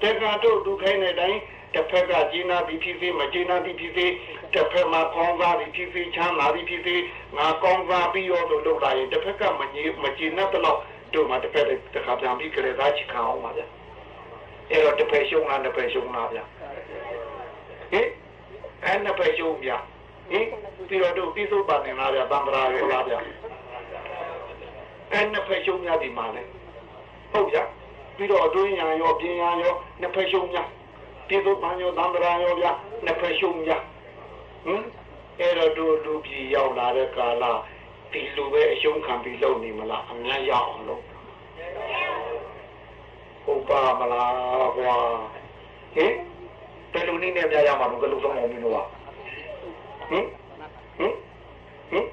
[0.02, 1.40] တက္ကတို့ဒုခိုင်းတဲ့တိုင်း
[1.74, 4.06] တစ်ဖက်ကဂျင်းနာပြီးဖြစ်စေမဂျင်းနာပြီးဖြစ်စေ
[4.54, 6.96] တစ်ဖက်မှာကောင်းစားပြီးဖြစ်စေချမ်းသာပြီးဖြစ်စေ
[7.38, 10.80] ငါကောင်းစားပြီးရောလို့လုပ်လာရင်တစ်ဖက်ကမကြီးမဂျင်းနာတော့
[11.14, 13.62] တို့မှတစ်ဖက်တခါပြန်ပြီးကြလေသားချခံအောင်ပါဗျ
[14.72, 18.08] အဲ့တော့တစ်ဖက်ရှုံးလားတစ်ဖက်ရှုံးလားဗျဟင်
[18.84, 19.72] အဲ့နှစ်ဖက်ရှုံးဗျ
[20.32, 20.46] ဟင်
[20.88, 23.14] ပြီးတော့တို့ပြီးစိုးပါနေလားဗျတံ္ဍရာရဲ့လားဗျ
[25.12, 26.44] အဲ့နှစ်ဖက်ရှုံးများဒီမှာလဲ
[27.32, 27.58] ဟုတ်ဗျ
[28.18, 30.68] ပြီးတော့အတွင်းရန်ရောပြင်ရန်ရောနှစ်ဖက်ရှုံးများ
[31.28, 32.72] ပြေသောပန်ရောသံဃာရောဗျာ
[33.06, 33.82] နှစ်ဖက်ရှုံးများ
[34.66, 34.84] ဟင်
[35.40, 37.44] အဲ့တော့တို့လူပြည်ရောက်လာတဲ့ကာလ
[38.12, 41.04] ဒီလူပဲအရှုံးခံပြီးလုပ်နေမလားအများရအောင်လုပ်
[43.46, 44.96] ဟုတ်ပါမလားကွာ
[45.96, 46.14] ဟင်
[46.92, 48.78] ဘယ်လိုနည်းနဲ့များရမှာလို့ကလူဆုံးအောင်မင်းတို့က
[50.10, 50.26] ဟင်
[50.98, 51.14] ဟင်
[51.90, 52.06] ဟင်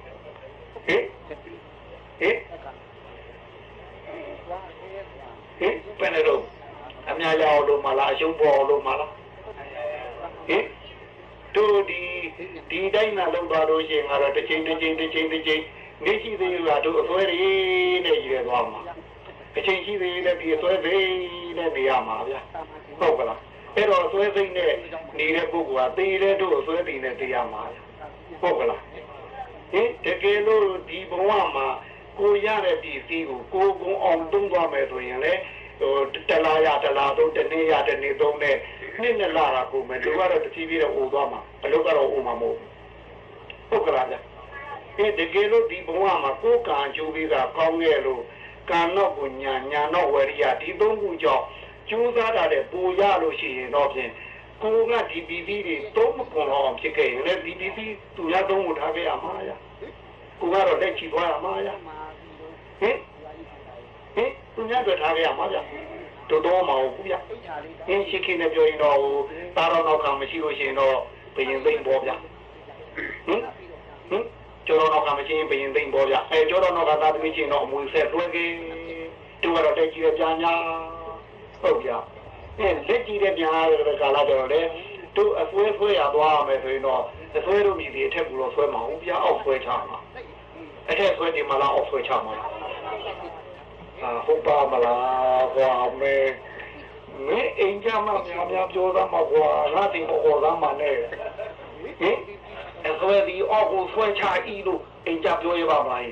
[0.87, 1.03] ဟင်
[2.21, 2.37] ဟင်
[5.59, 6.43] ဟင်ဘယ်နဲ့တော့
[7.09, 9.11] အများရအောင်လို့မလားအရှုံးပေါ်အောင်လို့မလား
[10.49, 10.65] ဟင်
[11.55, 12.01] တို့ဒီ
[12.71, 15.63] ဒီတိုင်းမှလုံသွားလို့ရှိရင်ကတော့တစ်ချိန်တစ်ချိန်တစ်ချိန်တစ်ချိန်
[16.05, 17.51] နေရှိသေးရတို့အစွဲတွေ
[18.05, 18.81] နဲ့ရည်ရသွားမှာ
[19.57, 20.97] အချိန်ရှိသေးလည်းဒီအစွဲသိ
[21.57, 22.41] နဲ့နေရမှာဗျာ
[23.01, 23.41] ဟုတ်ကလား
[23.77, 24.73] အဲ့တော့အစွဲသိနဲ့
[25.19, 27.63] နေတဲ့ပုဂ္ဂိုလ်ကသေတဲ့တို့အစွဲသိနဲ့တရားမှာ
[28.41, 28.83] ဟုတ်ကလား
[29.73, 31.67] ဟင်တကယ်လို့ဒီဘဝမှာ
[32.19, 35.33] ကိုရတဲ့ပစ္စည်းကိုကိုကုံအောင်သုံးသွားမယ်ဆိုရင်လေ
[35.81, 35.95] ဟို
[36.29, 38.57] တလားရတလားသုံးတနေ့ရတနေ့သုံးနဲ့
[39.01, 42.69] နှစ်နဲ့လာတာကိုမယ်လူကတော့တတိပြီးတော့အိုသွားမှာအလုပ်ကတော့အိုမှာမဟုတ်ဘူး
[43.71, 44.17] ဟုတ်ကလားဗျ
[44.99, 48.23] အဲတကယ်လို့ဒီဘဝမှာကိုယ်ကံကြိုးပြီးတာကောင်းခဲ့လို့
[48.71, 51.45] ကံတော့ကိုညာညာတော့ဝရိယဒီသုံးခုကြောင့်
[51.89, 54.11] ကျိုးစားတာတဲ့ပူရလို့ရှိရင်တော့ဖြင့်
[54.63, 57.85] ကိုကဒီပီပီတွေသုံးမကုန်တော့ဖြစ်ခဲ့ရင်လည်းဒီပီပီ
[58.17, 59.51] သူရသုံးကိုထားခဲ့ရမှာရ
[60.41, 61.69] ကိုကတော့လက်ချီသွားရမှာရ
[62.81, 62.97] ဟင်
[64.15, 65.59] ဟင်သူများတွေထားခဲ့ရမှာဗျ
[66.31, 67.15] တော်တော်မဟုတ်ဘူးဗျ
[67.89, 68.99] အင်းရှိခိနဲ့ပြောရင်တော့
[69.57, 70.97] တာတော်တော့ကမရှိလို့ရှိရင်တော့
[71.35, 72.19] ဘယင်သိမ့်ပေါ်ဗျဟင်
[73.29, 74.25] ဟင်
[74.67, 78.51] ကျော်တော်ကမရှိရင်ဘယင်သိမ့်ပေါ်ဗျအဲကျော်တော်ကသာသမီချင်းတော့အမွေဆက်လွှဲခဲ့
[79.41, 80.55] သူကတော့လက်ကြီးရပြညာ
[81.63, 81.91] ဟုတ်ဗျ
[82.59, 84.61] အဲလက်ကြီးတဲ့ပြန်လာတဲ့ကာလကျတော့လေ
[85.17, 87.03] သူအဆွဲဆွဲရသွားရမယ်ဆိုရင်တော့
[87.37, 89.99] အဆွဲတို့မြည်ဒီအထက်ကူတော့ဆွဲမအောင်ဗျအောက်ဆွဲချမှာ
[90.91, 92.51] အထက်ဆွဲဒီမှာလားအောက်ဆွဲချမှာလား
[94.03, 96.17] အာဟုတ်ပါမလားကွာမေ
[97.27, 100.97] မင်းအိမ်ကြမှာများများပြောသားမှာကွာငါတင်ပေါ်သားမှာနဲ့
[102.01, 102.17] ဟင်
[102.91, 106.05] အဆွဲဒီအောက်ကိုဆွဲချဤလို့အိမ်ကြပြောရပါမလား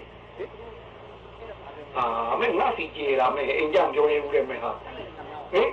[1.96, 2.04] အာ
[2.40, 4.72] မင်းငါစီကြေတာမင်းအိမ်ကြပြောရဘူးလေမင်းဟာ
[5.52, 5.70] ဟင်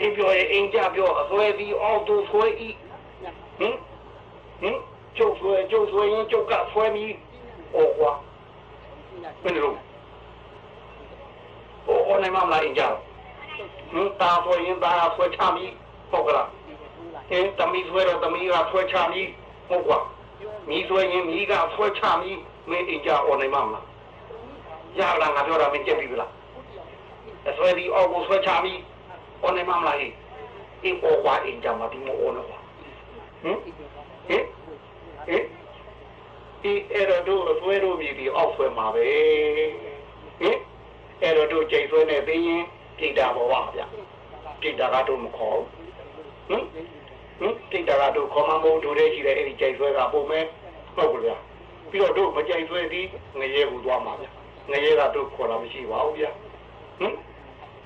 [0.00, 2.68] အင်းပြောရင်အင်းကြပြောအစွဲပြီးအော်သူဆွဲဤ
[3.58, 3.76] ဟင်
[4.60, 4.76] ဟင်
[5.16, 7.14] ကျုပ်ဆွဲကျုပ်ဆွဲရင်ကျုပ်ကဆွဲပြီး
[7.76, 8.12] ဩကွာ
[9.42, 9.72] ဘယ်လို
[11.86, 12.82] ဩဩနိုင်မလားအင်းကြ
[13.92, 15.72] ဟင်တာဆွဲရင်တာဆွဲချပြီး
[16.10, 16.48] ဟုတ်ကလား
[17.30, 19.28] အင်းတမီဆွဲတော့တမီကဆွဲချပြီး
[19.68, 19.98] ဟုတ်ကွာ
[20.68, 22.38] မိဆွဲရင်မိကဆွဲချပြီး
[22.70, 23.86] မင်းအင်းကြဩနိုင်မလား
[24.98, 26.30] ရလားငါပြောတာမင်းကြက်ပြီလား
[27.48, 28.78] အစွဲပြီးအော်ကိုဆွဲချပြီး
[29.42, 30.12] o ne mam la hi
[30.82, 32.58] i o wa in ja ma di mo o no wa
[33.42, 33.58] hm
[34.28, 34.44] eh
[35.26, 35.48] eh
[36.62, 39.02] i ero do swé do mi di off swé ma be
[40.50, 40.58] eh
[41.20, 42.62] ero do ကြိတ်ဆွဲနေသိရင်
[42.98, 43.80] ပြိတ္တာဘဝဗျ
[44.60, 45.58] ပြိတ္တာကတော့မခေါ်
[46.48, 46.64] ဟင်
[47.42, 50.44] ဟင်ပြိတ္တာကတော့ခေါ်မှမဟုတ်တို့တဲ့ရှိတဲ့အဲ့ဒီကြိတ်ဆွဲကပုံမဲ့
[50.96, 51.40] ဟုတ်ကလား
[51.90, 53.06] ပြီးတော့တို့မကြိတ်ဆွဲသည်
[53.40, 54.26] ငရဲကိုသွားမှာဗျ
[54.70, 56.24] ငရဲကတို့ခေါ်တာမရှိပါဘူးဗျ
[56.98, 57.14] ဟင်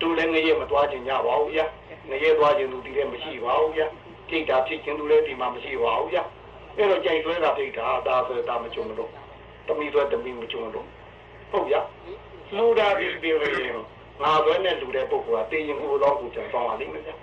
[0.00, 1.66] သူလည်းငရဲမသွားခြင်းကြပါဘူးဗျာ
[2.10, 3.86] ငရဲသွားခြင်းသူဒီလည်းမရှိပါဘူးဗျာ
[4.28, 6.22] ကြိတ်တာဖြစ်ခြင်းသူလည်းဒီမှာမရှိပါဘူးဗျာ
[6.76, 9.10] အဲ့တော့ကြိုက်ဆွဲတာပြိတ်တာဒါဆိုဒါမကြုံလို့
[9.66, 10.86] တမီဆွဲတမီမကြုံလို့
[11.50, 11.80] ဟုတ်ဗျာ
[12.56, 13.72] လူတာဒီပြေရင်
[14.22, 17.16] ငါဆွဲနဲ့လူတဲ့ပုဂ္ဂိုလ်ကတေးရင်ကိုတော့ကိုကြံသွားပါလိမ့်မယ်ဗျာ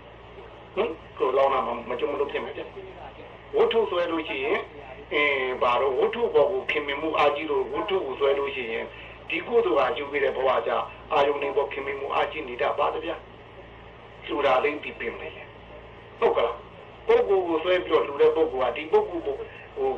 [0.75, 1.59] ဟင်ကိုလောင်းတာ
[1.89, 2.65] မကြုံလို့ဖြစ်မယ်ဗျာ
[3.55, 4.59] ဝတ္ထုဆွဲလို့ရှိရင်
[5.13, 8.85] အင်းဘာလို့ဝတ္ထုဘောကိုခင်မင်မှုအာကြီးလို့ဝတ္ထုကိုဆွဲလို့ရှိရင်
[9.29, 10.71] ဒီကုသိုလ်ဟာယူခဲ့တဲ့ဘဝကြ
[11.11, 13.15] အာယုန်နေဘောခင်မင်မှုအာကြီးနေတာပါတဗျာ
[14.27, 15.29] လူရာလေးဒီပင်လေ
[16.19, 16.57] ဟုတ်ကလား
[17.07, 19.35] ပုဂ္ဂိုလ်ကိုဆွဲပြီးတော့လူတဲ့ပုဂ္ဂိုလ်ကဒီပုဂ္ဂိုလ်ကို
[19.77, 19.89] ဟို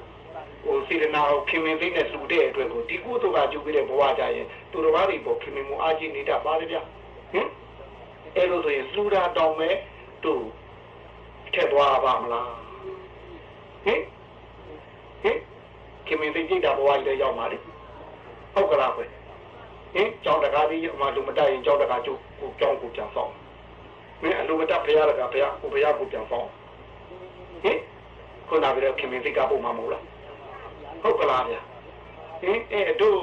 [0.65, 6.81] ဟိုစေတနာကိုခင်မင်သိနဲ့လူတဲ့အတွက်ကိုဒီကုသိုလ်ကယူခဲ့တဲ့ဘဝကြရင်သူတော်ဘာတွေဘောခင်မင်မှုအာကြီးနေတာပါတဗျာ
[7.31, 7.47] ဟင်
[8.35, 9.75] အဲ့လိုဆိုရင်လူရာတောင်းမဲ့
[10.23, 10.33] သူ
[11.55, 12.49] ထက်သွားပါမလား
[13.85, 14.01] ဟင်
[15.23, 15.37] ဟင်
[16.05, 17.57] ခင်မင်သိကြည့်တာဘဝကြီးလည်းရောက်ပါလေ
[18.53, 19.09] ဟုတ်ကလားကွယ်
[19.93, 23.31] ဟင်ကြောင်းတကားကြီးအမှလူမတက်ရင်ကြောင်းတကားကျုပ်ကိုကြောင်းကိုပြန်ဆောင်
[24.21, 26.47] မင်းအလူမတက်ဖရားတကားဖရားကိုဖရားကိုပြန်ဆောင်
[27.63, 27.79] ဟင်
[28.47, 30.03] ခုနကပြောခင်မင်းသိကပုံမှာမဟုတ်လား
[31.01, 31.61] ဟုတ်ကလားဗျာ
[32.41, 33.19] ဟင်အဲ့တို့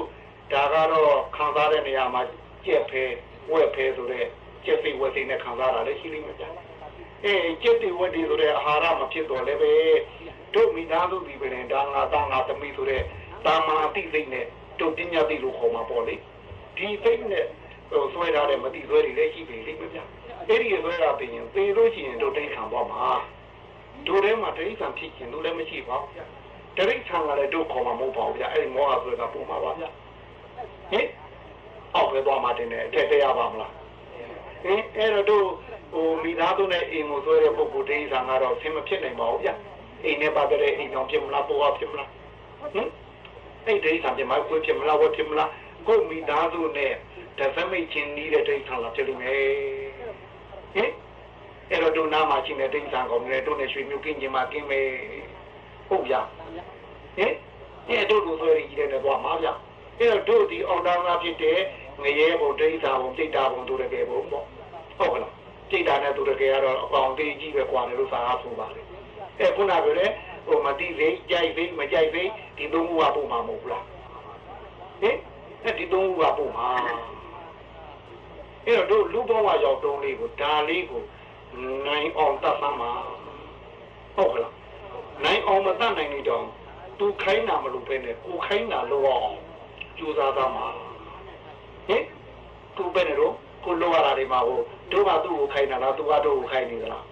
[0.53, 2.21] ဒါကတော့ခံစားတဲ့နေရာမှာ
[2.65, 3.03] ကြက်ဖဲ
[3.51, 4.25] ဝက်ဖဲဆိုတဲ့
[4.65, 6.49] ကြက်စိတ်ဝက်စိတ်နဲ့ခံစားတာလည်းရှိလိမ့်မယ်ဗျာ
[7.25, 9.73] အေးကြက်တွေဝက်တွေဆိုတဲ့အာဟာရမဖြစ်တော့လည်းပဲ
[10.53, 13.01] တို့မိသားစုဒီပြင်ဒါငါသားငါသမီးဆိုတဲ့
[13.45, 14.45] တာမာတိစိတ်နဲ့
[14.79, 16.15] တို့ပညာသိလို့ခေါ်မှာပေါ့လေ
[16.77, 17.45] ဒီသိနဲ့
[17.89, 19.99] ဟိုဆွဲထားတဲ့မတိဆွဲတွေလည်းရှိပြီလိမ့်မယ်ဗျ
[20.49, 23.03] အဲ့ဒီဆွဲတာပြင်ရင်သေလို့ရှိရင်တို့တိတ်ခံသွားမှာ
[24.07, 26.21] တို့ထဲမှာတိတ်ခံဖြစ်ခြင်းတို့လည်းမရှိပါဘူးဗျ
[26.77, 29.83] တိတ်ခံကလည်းတို့ခေါ်မှာမဟုတ်ပါဘူးဗျအဲ့ဒီမောဟဆွဲကပုံမှာပါဗျ
[30.91, 31.07] ဟင်
[31.95, 33.71] အောက်ပဲသွားမှတင်တယ်အထက်တရားပါမလား
[34.63, 35.47] ဟင်အဲ့တော့တို့
[35.93, 39.49] ဟိုမိသားစုနဲ့အိမ်ကိုဆွဲတဲ့ပုဂ္ဂိုလ်တိတ်ခံကတော့ဆင်မဖြစ်နိုင်ပါဘူးဗျ
[40.03, 42.09] အိမ်နဲ့ပတ်သက်တဲ့အိမ်တော်ဖြစ်မလားပေါ်ဖြစ်မလား
[42.73, 42.89] ဟင်
[43.65, 45.49] အဲ့ဒိဋ္ဌာန်ပြမကိုဖြစ်မလားဝတ်ဖြစ်မလား
[45.87, 46.93] ကိုမိသားစုနဲ့
[47.39, 49.41] တသမိတ်ချင်းနီးတဲ့ဒိဋ္ဌာန်လာဖြစ်လိမ့်မယ်
[50.75, 50.91] ဟင်
[51.69, 54.87] အဲ့တော့ဒုနာမှာရှိတဲ့ဒိဋ္ဌာန်ကောင်တွေတို့နဲ့ရွှေမျိုးကင်းခြင်းမှာကင်းမယ်
[55.87, 56.21] ဟုတ်ဗျာ
[57.17, 57.33] ဟင်
[57.89, 59.53] အဲ့တို့လိုဆိုရည်ကြီးတဲ့တော့မှာဗျာ
[59.99, 61.59] အဲ့တော့တို့ဒီအောင်တောင်းလာဖြစ်တဲ့
[62.03, 64.45] ငရဲဘုံဒိဋ္ဌာန်ဘုံစိတ်တာဘုံတို့တကယ်ဘုံပေါ့
[64.97, 65.33] ဟုတ်ကလား
[65.69, 68.81] စိတ်တာနဲ့တို့တကယ်ကတော့အကောင်သေးကြီးပဲကွာတယ်လို့စာအားဆိုပါလေ
[69.39, 70.09] အဲ့ခုနကပြောတဲ့
[70.45, 73.85] ဟိုမတိစိတ်ကြိုက်စိတ်မကြိုက်စိတ်ဒီသုံးခုကပုံမှာမဟုတ်ဘူးလား
[75.01, 75.17] ဟင်
[75.63, 76.69] အဲ့ဒီသုံးခုကပုံမှာ
[78.65, 81.01] အဲ့တော့တို့လူဘဝရောက်တုံးလေးကိုဒါလေးကို
[81.87, 82.91] နိုင်အောင်တတ်သမ်းမှာ
[84.15, 84.53] ဟုတ်ကလား
[85.23, 86.45] နိုင်အောင်မတတ်နိုင်နေတော့
[86.99, 89.37] သူခိုင်းတာမလို့ပဲနဲ့ကိုခိုင်းတာလို့အောင်
[89.97, 90.65] ကြိုးစားသားမှာ
[91.87, 92.03] ဟင်
[92.75, 94.59] သူပဲနဲ့တော့ကိုလိုရတာတွေမှာဟို
[94.93, 97.03] တို့ကသူ့ကိုခိုင်းတာလားသူကတို့ကိုခိုင်းနေသလား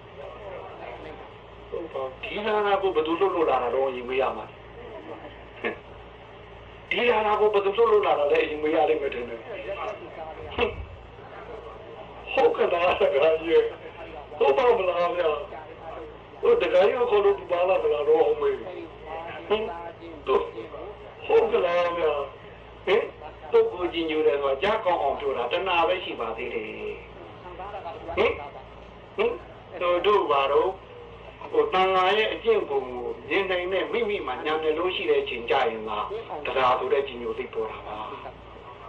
[1.70, 4.44] ဟုတ်ပါဒီနာနာကိုဘယ်သူလွတ်လွတ်လာတာတော့ရင်မေးရမှာ
[6.90, 9.40] ဒီနာနာကိုဘယ်သူလွတ်လွတ်လာတာလဲရင်မေးရလိမ့်မယ်ထင်တယ်
[12.32, 13.64] ဟုတ်ကဲ့လားတကယ်ကြီး
[14.38, 15.30] ဟုတ်ပါမလားဗျာ
[16.40, 18.56] ဟိုတကယ်ရောခေါ်လို့ပါလာတယ်တော့ဟုတ်မေး
[20.26, 20.42] တို့
[21.26, 22.12] ဟုတ်ကဲ့လားဗျာ
[22.86, 23.02] ဟင်
[23.52, 26.66] တုတ်ကိုကြည်ညိုတယ်ဆိုတာကြားကောင်းအောင်ပြောတာတဏှာပဲရှိပါသေးတယ်
[28.16, 28.32] ဟင်
[29.16, 29.32] ဟင်
[29.80, 30.70] တို့တို့ပါတော့
[31.52, 36.06] ဟိုတန်ဃာရဲ့အကျင့်ပုံကိုမြင်နိုင်တဲ့မိမိမှာညာမျက်လုံးရှိတဲ့အချိန်ကြရင်လား
[36.46, 37.98] တရားဆိုတဲ့ကြည်ညိုသိပေါ်တာပါ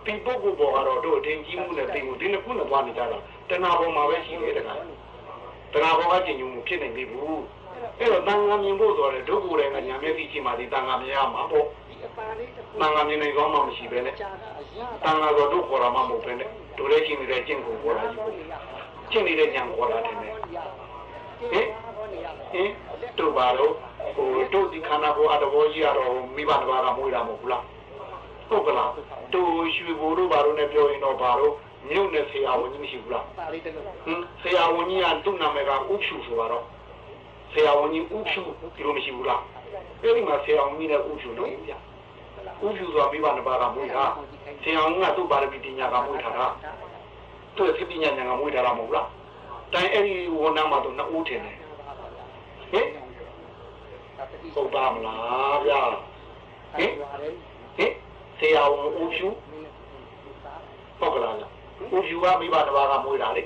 [0.06, 3.18] ဒီပုဂ္ဂိုလ်ပေါ်ကတော့တို့အထင်ကြီးမှုနဲ့သိမှုဒီနှစ်ခုနဲ့သွားနေကြတာ
[3.50, 4.76] တဏှာပေါ်မှာပဲရှိတယ်တခါ
[5.74, 7.42] တဏှာပေါ်ကကြည်ညိုမှုဖြစ်နေပြီဘူး
[8.00, 11.66] အဲ့တော့တန်ဃာမြင်ဖို့ဆိုတယ်ဒုက္ခတွေကညာမျက်စိချင်းမှဒီတန်ဃာမြင်ရမှာပေါ့
[12.80, 18.83] တန်ဃာမြင်နေကောင်းမှမရှိပဲနဲ့တန်ဃာတော်တို့ခေါ်တာမှမဟုတ်ပဲနဲ့တို့လည်းရှိနေတဲ့ကျင့်ကိုခေါ်တာကြီး
[19.14, 21.68] ပေါ့ကျင့်နေတဲ့ညာခေါ်တာတယ်နဲ့ဟင်
[22.52, 22.70] ဟင်
[23.20, 23.74] တို့ပါတော့
[24.16, 27.64] ဟိုတို့ဒီခန္ဓာကိုယ်အတဘောကြီးကတော့မိဘတစ်ပါးကမွေးတာမဟုတ်ဘူးလား
[28.50, 28.92] ဟုတ်ကလား
[29.34, 31.54] တို့ရွှေဘိုးတို့ဘာလို့နဲ့ပြောရင်တော့ဘာလို့
[31.90, 33.26] မြုပ်နဲ့ဆရာဝန်ကြီးမရှိဘူးလား
[34.06, 36.64] ဟင်ဆရာဝန်ကြီးကသူ့နာမည်ကဥဖြူဆိုတော့
[37.54, 38.42] ဆရာဝန်ကြီးဥဖြူ
[38.76, 39.42] ဒီလိုမရှိဘူးလား
[40.02, 41.72] အဲ့ဒီမှာဆရာဝန်ကြီးနဲ့ဥဖြူလို့ပြ
[42.66, 44.06] ဥဖြူဆိုတာမိဘတစ်ပါးကမွေးတာ
[44.64, 46.48] ဆရာဝန်ကသူ့ပါရမီတင်ညာကမွေးထားတာ
[47.58, 49.08] သူ့သိပညာညာကမွေးထားတာမဟုတ်လား
[49.74, 51.58] တိုင်းအဲ့ဒီဝန်နာမှာတော့နှစ်ဦးထင်တယ်
[52.72, 52.88] ဟင်
[54.56, 55.80] ဟုတ်ပါမလားဗျာ
[56.78, 56.92] ဟင်
[57.78, 57.92] ဟင်
[58.40, 59.28] ဆရာဝန်ဦးဖြူ
[61.00, 61.48] ဟုတ်ကလားဗျာ
[61.94, 63.44] ဦးဖြူကမိဘတစ်ပါးကမွေးတာလေ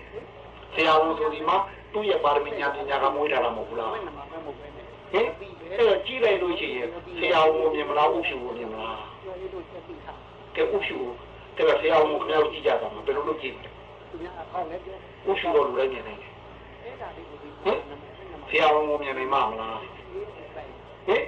[0.73, 1.57] ဆရာဝန်ဆိုဒီမှာ
[1.93, 4.01] သူ့ရဲ့ပါရမီညာပညာကမွေးထားတာမဟုတ်ဘူးလားဟင်
[5.13, 6.87] အဲ့တော့ကြည့်လိုက်လို့ရှိရင်
[7.19, 8.99] ဆရာဝန်ကိုမြင်မလားဦးဖြူကိုမြင်မလား
[10.55, 10.97] ကဲဦးဖြူ
[11.57, 13.69] ကဲဆရာဝန်ကိုခင်ဗျားတို့ကြည့်ကြတာမှာဘယ်လိုလုပ်ကြည့်လဲ
[15.27, 16.31] ဦးဖြူတော့လူတိုင်းမြင်နိုင်တယ်
[17.63, 17.79] ဟင်
[18.49, 21.23] ဆရာဝန်ကိုမြင်နိုင်မှာမလားဟင်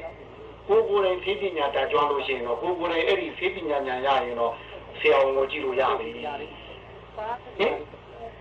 [0.67, 4.53] ကိုကိုယ်တိုင်ဖြည့်ပညာတာကျွမ်းလို့ရှိရင်တော့ကိုကိုယ်တိုင်အဲ့ဒီဖြည့်ပညာညာရရင်တော့
[4.99, 7.73] ဆရာဝန်ကိုကြည့်လို့ရပြီဟင်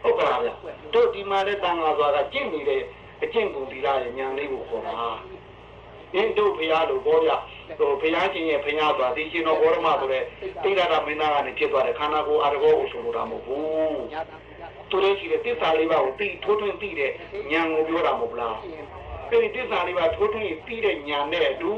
[0.03, 0.48] ဟုတ်ကလားဗျ
[0.94, 2.81] တို့ဒီမှာလည်းတန်ခါဆိုတာကျင့်နေတဲ့
[3.22, 4.94] အကျင့်ပုံဒီလာရဲ့ဉာဏ်လေးကိုခေါ်တာ
[6.14, 7.31] အင်းတို့ဖရာလို့ပြောရ
[7.79, 10.25] ဟိုဖရာချင်းရဲ့ဖရာဆိုတာဒီရှင်တော်ဘောရမဆိုတဲ့
[10.62, 14.03] တိရတာမင်းသားကနေဖြစ်သွားတဲ့ခန္ဓာကိုယ်အာရကောကိုဆိုလိုတာမဟုတ်ဘူး
[14.90, 17.11] သူတို့ရှိတဲ့တစ္ဆာလေးပါးကိုသိထိုးထွင်းသိတဲ့
[17.53, 18.57] ဉာဏ်ကိုပြောတာမဟုတ်လား
[19.31, 21.71] အဲဒီတစ္ဆာလေးပါးထိုးထွင်းသိတဲ့ဉာဏ်နဲ့အတူ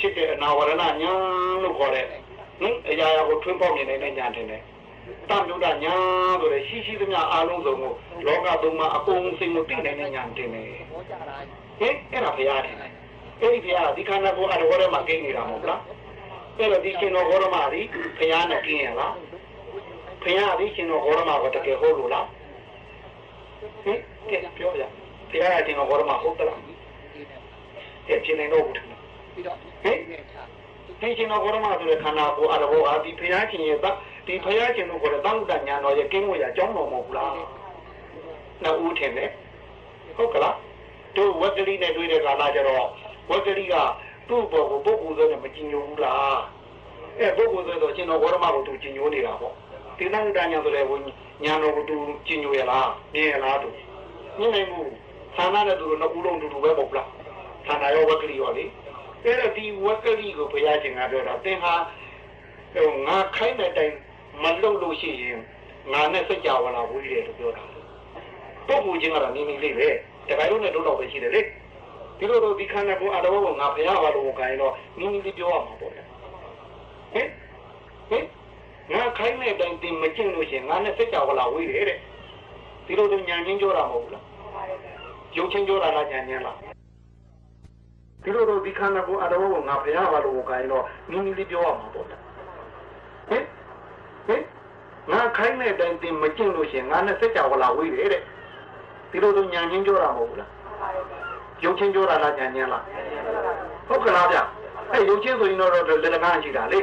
[0.00, 0.94] ဖြစ်တဲ့အနာဝရဏဉာဏ်
[1.62, 2.12] လို့ခေါ်တဲ့ဟ
[2.66, 4.62] င်အရာရာကိုထွင်းပေါက်မြင်နေတဲ့ဉာဏ်တင်တယ်
[5.30, 5.94] တမြုဒ္ဒညာ
[6.40, 7.92] ဆိုတဲ့ရှိရှိသမျှအားလုံးစုံကို
[8.26, 10.66] လောကသုံးပါအကုန်စိတ်ကိုသိနေတဲ့ဉာဏ်တင်တယ်
[11.80, 12.74] ဟင်အဲ့ဒါဘုရားတယ်
[13.42, 15.80] အဲ့ဒီဘုရားဒီခန္ဓာကိုယ်အရောထဲမှာကိန်းနေတာမဟုတ်လား
[16.58, 17.80] အဲ့တော့ဒီရှင်တော်ဘောရမဒီ
[18.18, 19.14] ဘုရားနဲ့กินရလား
[20.22, 22.26] ဘုရားဒီရှင်တော်ဘောရမကိုတကယ်ဟုတ်လို့လား
[23.84, 23.98] ဟင်
[24.30, 24.82] ကဲပြောရ
[25.30, 26.60] ဘုရားကရှင်တော်ဘောရမဟုတ်သလား
[28.08, 29.98] ကဲရှင်နေတော့ဘူးဟင်
[31.00, 33.78] ဒီရှင်တော်ဘောရမဆိုတဲ့ခန္ဓာကိုယ်အရောဟာဒီဘုရားရှင်ရဲ့
[34.26, 37.30] ဒီဘုရားရှင်တို့ကိုလည်းတောင်းတညာတော်ရဲ့ကင်းဝေရအကြောင်းတော်မဟုတ်ဘူးလား
[38.62, 39.30] နှစ်ဦးထင်တယ်
[40.16, 40.56] ဟုတ်ကလား
[41.16, 42.86] တို့ဝက်ကလေးနဲ့တွေ့တဲ့ကာလကျတော့
[43.28, 43.74] ဝက်ကလေးက
[44.28, 46.38] သူ့ဘောကိုပုဂ္ဂိုလ်ဆိုနဲ့မကြည်ညိုဘူးလား
[47.18, 49.54] အဲပုဂ္ဂိုလ်ဆိုတော့ရှင်တော်ဘောရမကိုသူကြည်ညိုနေတာပေါ့
[49.98, 50.92] ဒီတောင်းတညာဆိုတဲ့ဝ
[51.44, 53.68] ညာတော်ကိုသူကြည်ညိုရလားမြင်ရလားသူ
[54.38, 54.90] မြင်နိုင်ဘူး
[55.36, 57.08] ဌာနနဲ့သူတို့နှစ်ဦးလုံးတူတူပဲပေါ့လား
[57.66, 58.64] ဌာနရောဝက်ကလေးရောလေ
[59.24, 61.74] အဲ့တော့ဒီဝက်ကလေးကိုဘုရားရှင်ကပြောတာသင်ဟာ
[62.74, 63.92] ဟိုငါခိုင်းတဲ့တိုင်
[64.42, 65.38] မလုံလို့ရှိရင်
[65.92, 67.64] ငါနဲ့စကြဝဠာဝေးတယ်လို့ပြောတာ
[68.66, 69.88] ပုဂ္ဂိုလ်ချင်းကတော့နေနေလေးပဲ
[70.28, 71.40] တခါလုံးနဲ့တို့တော့ပဲရှိတယ်လေ
[72.18, 77.28] ဒီလိုတော့ဒီခန္ဓာကိုယ်အတော်ကိုငါဖျားပါလို့ခိုင်းတော့နေနေလေးပြောရမှာပေါ့လေဟင်
[78.10, 78.24] ဟင်
[78.92, 81.98] ငါခိုင်းတဲ့အတိုင်းတင်မကျင့်လို့ရှိရင်ငါနဲ့စကြဝဠာဝေးတယ်တဲ့
[82.86, 84.24] ဒီလိုတော့ညာချင်းပြောတာမဟုတ်ဘူးလား
[85.36, 86.56] ယုံချင်းပြောတာလားညာချင်းလား
[88.22, 92.16] ဒီလိုတော့ဒီခန္ဓာကိုယ်အတော်ကိုငါဖျားပါလို့ခိုင်းတော့နေနေလေးပြောရမှာပေါ့လေ
[93.28, 93.44] ဟင်
[94.26, 94.42] ဟင်
[95.10, 98.22] ငါခိုင်းတဲ့အတိုင်းတင်မကျင့်လို့ရှိရင်ငါနဲ့စက်ကြဝဠာဝေးတယ်တဲ့
[99.10, 100.50] ဒီလိုဆိုညာချင်းပြောတာမဟုတ်ဘူးလား
[101.64, 102.82] ယုံချင်းပြောတာလားညာချင်းလား
[103.88, 104.38] ဟုတ်ကလားဗျ
[104.92, 106.78] အဲယုံချင်းဆိုရင်တော့လက်လကားရှိတာလေ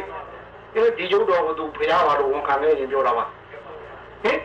[0.76, 3.26] အဲဒီယုတ်တော်ကသူဖျားပါလို့ဝန်ခံနေရင်ပြောတာပါ
[4.24, 4.40] ဟင်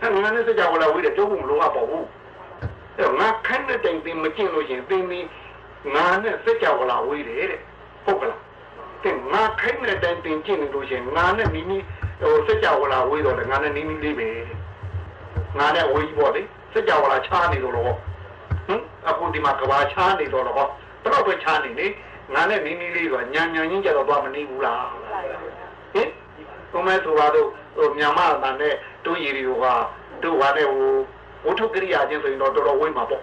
[0.00, 2.06] အဲငါနဲ့စက်ကြဝဠာဝေးတယ်ပြောဖို့မလိုအပ်ပါဘူး
[2.98, 5.20] အဲငါခိုင်းတဲ့အတိုင်းတင်မကျင့်လို့ရှိရင်သင်ဒီ
[5.84, 7.60] ဟငါနဲ့စက်ကြဝဠာဝေးတယ်တဲ့
[8.04, 8.40] ဟုတ်ကလား
[9.04, 11.84] တဲ့ငါခိုင်းတဲ့တိုင်တင်ကျင့်နေလို့ရှိရင်ငါနဲ့နီးနီး
[12.20, 14.28] ဟိုစက်ကြဝဠာဝေးတော့လေငါနဲ့နီးနီးလေးပဲ
[15.58, 16.42] ငါနဲ့ဝေးပေါ့လေ
[16.72, 17.96] စက်ကြဝဠာချားနေတော့တော့ဟင်
[19.08, 20.56] အခုဒီမှာကဘာချားနေတော့တော့
[21.04, 21.86] တော့ပဲချားနေနေ
[22.34, 24.86] ငါနဲ့နီးနီးလေးဆိုညံညံချင်းကြတော့တော့မနေဘူးလား
[25.94, 26.08] ဟင်
[26.72, 29.64] ကိုမဲသူပါတော့ဟိုမြန်မာအတန်နဲ့တို့ရီတွေက
[30.22, 30.92] တို့ဟာနဲ့ဟို
[31.44, 33.22] ဝတ္ထုကရိယာချင်းဆိုရင်တော့တော်တော်ဝေးမှာပေါ့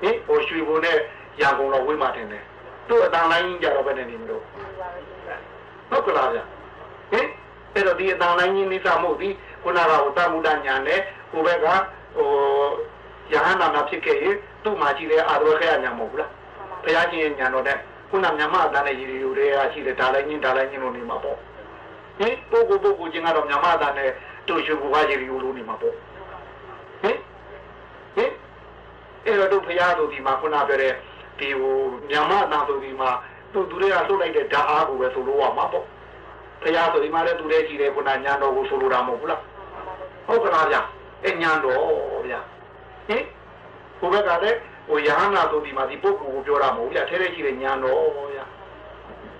[0.00, 0.96] ဟင်ဟိုရွှေဘုံနဲ့
[1.40, 2.44] ရံကုန်တော့ဝေးမှာတင်တယ်
[2.88, 4.42] တို့အတန်လိုင်းကြတော့ပဲနေနေမလို့
[5.90, 6.38] ဟုတ်ကလားဗျ
[7.12, 7.26] ဟင်
[7.74, 9.28] အဲ့တော့ဒီအတန်လိုင်းကြီးနိစ္စမို့ဒီ
[9.62, 11.66] ခုနကဟိုတမှုတညာနဲ့ဟိုဘက်က
[12.16, 12.28] ဟို
[13.32, 14.36] ယဟန္တာနာဖြစ်ခဲ့ရင်
[14.68, 16.30] သူ့မှာရှိတဲ့အာရဝခေယညာမဟုတ်ဘူးလား
[16.84, 17.76] ဘုရားရှင်ရဲ့ညာတော်တဲ့
[18.10, 21.36] ခုနမြန်မာအတန်နဲ့ရည်ရည်တွေကရှိတဲ့ဒါလည်းညင်းဒါလည်းညင်းလို့နေမှာပေါ့
[22.18, 24.10] ဟင်ပုဂ္ဂိုလ်ပုဂ္ဂိုလ်ချင်းကတော့မြန်မာအတန်နဲ့
[24.48, 25.94] တို့ရွှေဘူကရည်ရည်လို့နေမှာပေါ့
[27.02, 27.16] ဟင်
[28.16, 28.30] ဟင်
[29.26, 30.92] အဲ့တော့တို့ဘုရားတို့ဒီမှာခုနပြောတဲ့
[31.38, 31.76] ဒီဟို
[32.10, 33.10] မြန်မာအတန်ဆိုဒီမှာ
[33.52, 35.84] သူသူတွေကလှုပ်လိုက်တဲ့ဓာအားကိုပဲဆိုလို့ရမှာပေါ့
[36.62, 39.40] ဘုရားဆိုဒီမှာလည်းသူလည်းရှိတယ်ခုနညာတော်ကိုဆိုလိုတာမဟုတ်ဘူးလား
[40.26, 40.76] ဟုတ်ကလားဗျ
[41.24, 41.80] အဲ့ညာတော်
[42.26, 42.34] ဗျ
[43.08, 43.24] ဟင်
[44.00, 44.58] ဘုဘက်ကလည်း
[44.88, 47.96] ဟိုယဟနာဆိုဒီမှာဒီပုဂ္ဂိုလ်ကိုပြောတာမဟုတ်ဗျထဲထဲရှိတဲ့ညာတော်
[48.32, 48.40] ဗျ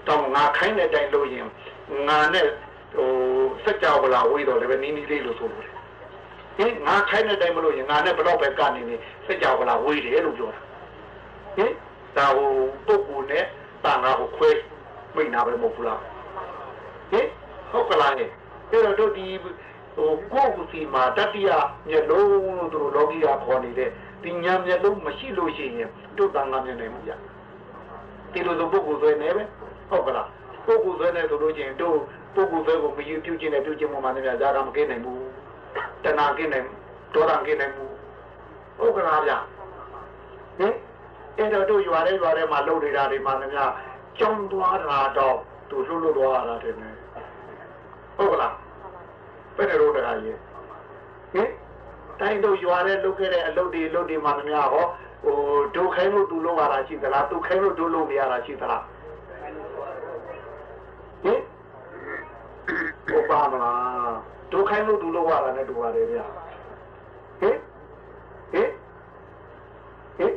[0.09, 1.47] တော့ငါခိုင်းတဲ့အတိုင်းလို့ရင်
[2.09, 2.47] ငါနဲ့
[2.97, 3.11] ဟို
[3.64, 5.73] စက်ကြောလာဝေးတော့လည်းပဲနီးနီးလေးလို့ဆိုလို့တယ်
[6.57, 10.61] ဟင်ငါခိုင်းတဲ့အတိုင်းမလို့ရင်ငါနဲ့ဘလောက်ပဲကနေနေစက်ကြောလာဝေးတယ်လို့ပြောတာ
[11.57, 11.73] ဟင်
[12.16, 12.51] ဒါဟို
[12.87, 13.44] ပုဂ္ဂိုလ်နဲ့
[13.85, 14.51] တန်ခါကိုခွဲ
[15.14, 16.01] မိတ်နာပဲမဟုတ်ဘူးလား
[17.11, 17.27] ဟင်
[17.71, 18.29] ဟုတ်ကလားဟဲ့
[18.71, 21.51] အဲ့တော့တို့ဒီဟိုကိုယ်ကူစီမှာတတိယ
[21.88, 23.90] မျက်လုံးလို့သူတို့လောကီကခေါ်နေတဲ့
[24.22, 27.11] ဒီညာမျက်လုံးမရှိလို့ရှိရင်တို့တန်ခါမျက်နှာမရ
[28.33, 29.44] ဒီလိုလိုပုဂ္ဂိုလ်ဆွဲနေပဲ
[29.90, 30.28] ဟုတ်ကလား
[30.66, 31.96] ပုဂ္ဂိုလ်ဆွဲနေဆိုလို့ရှိရင်တို့
[32.35, 35.20] ပုဂ္ဂိုလ်ဆွဲကိုမယူပြုခြင်းနဲ့ပြုခြင်းမှမှန်တယ်များဇာကမကင်းနိုင်ဘူး
[36.04, 36.66] တဏှာကင်းနိုင်
[37.14, 37.92] ဒေါသကင်းနိုင်ဘူး
[38.78, 39.33] ဟုတ်ကလားဗျ
[40.59, 40.74] ဟင်
[41.38, 43.70] အဲ့တော့တို့ရွာထဲရွာထဲမှာလှုပ်နေတာတွေမှလည်းများ
[44.18, 45.37] ကြောင်းသွားတာတော့
[45.70, 46.94] သူလှုပ်လှုပ်သွားတာတယ်နဲ့
[48.16, 48.54] ဟုတ်ကလား
[49.57, 50.37] ဘယ်နဲ့တော့တခါကြီး
[51.33, 51.50] ဟင်
[52.20, 54.87] တိုင်းတို့ရွာထဲလှုပ်ခဲ့တဲ့အလုပ်တွေအလုပ်တွေမှလည်းများဟော
[55.24, 55.38] ဟို
[55.76, 58.83] ဒုခိုင်းလို့သူလုပ်ရတာရှိသလားသူခိုင်းလို့တို့လုပ်မရတာရှိသလား
[61.24, 61.40] ဟင်
[63.09, 64.16] ဟုတ်ပါမလား
[64.52, 66.18] ဒုခိုင်းလို့သူလုပ်ရတာနဲ့တူပါတယ်ဗျ
[67.40, 67.57] ဟင်
[68.52, 68.70] ဟင်
[70.18, 70.33] ဟင်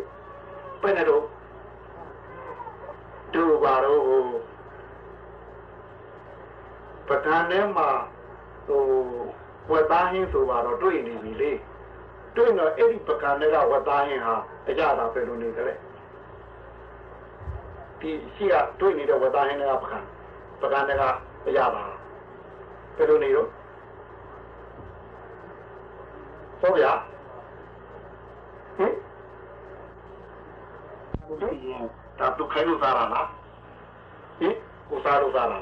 [0.81, 1.23] ဘယ်နဲ့တော့
[3.33, 4.01] တို့ပါတော့
[7.07, 7.89] ပကံထဲမှာ
[8.67, 8.83] ဟို
[9.71, 11.51] ဝက်သားဟင်းဆိုပါတော့တွေ့နေပြီလေ
[12.35, 14.35] တွေ့တော့အဲ့ဒီပကံထဲကဝက်သားဟင်းဟာ
[14.67, 15.77] အကြတာပဲလို့နေတယ်
[17.99, 19.99] ဒီရှိကတွေ့နေတဲ့ဝက်သားဟင်းတွေကပကံ
[20.61, 21.03] ပကံတွေက
[21.45, 21.83] အကြတာ
[22.97, 23.47] ဘယ်လိုနေတော့
[26.61, 26.85] ဟုတ်ရ
[28.77, 28.93] ဟင်
[32.19, 33.27] ဒါဒုက္ခလို့စားရလား
[34.39, 34.55] ဟင်
[34.89, 35.61] ကိုစားလို့စားရလား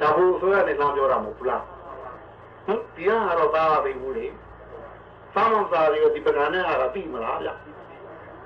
[0.00, 1.62] ဒါဘုဆိုရနေလောင်းပြောတာမဟုတ်ဘူးလား
[2.66, 4.26] ဟင်ဒီဟာတော့သားရပြီဘူးလေ
[5.34, 7.48] စားမစားရဒီပကံနဲ့ဟာကတိမလားဗျ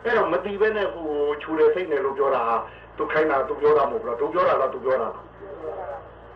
[0.05, 1.09] အဲ့တော့မတိပဲနဲ့ကို
[1.43, 2.57] ခြူတယ်စိတ်နဲ့လို့ပြောတာဟာ
[2.97, 5.15] သူခိုင်းတာသူပြောတာမဟုတ်ဘူးလားသူပြောတာလားသူပြောတာလား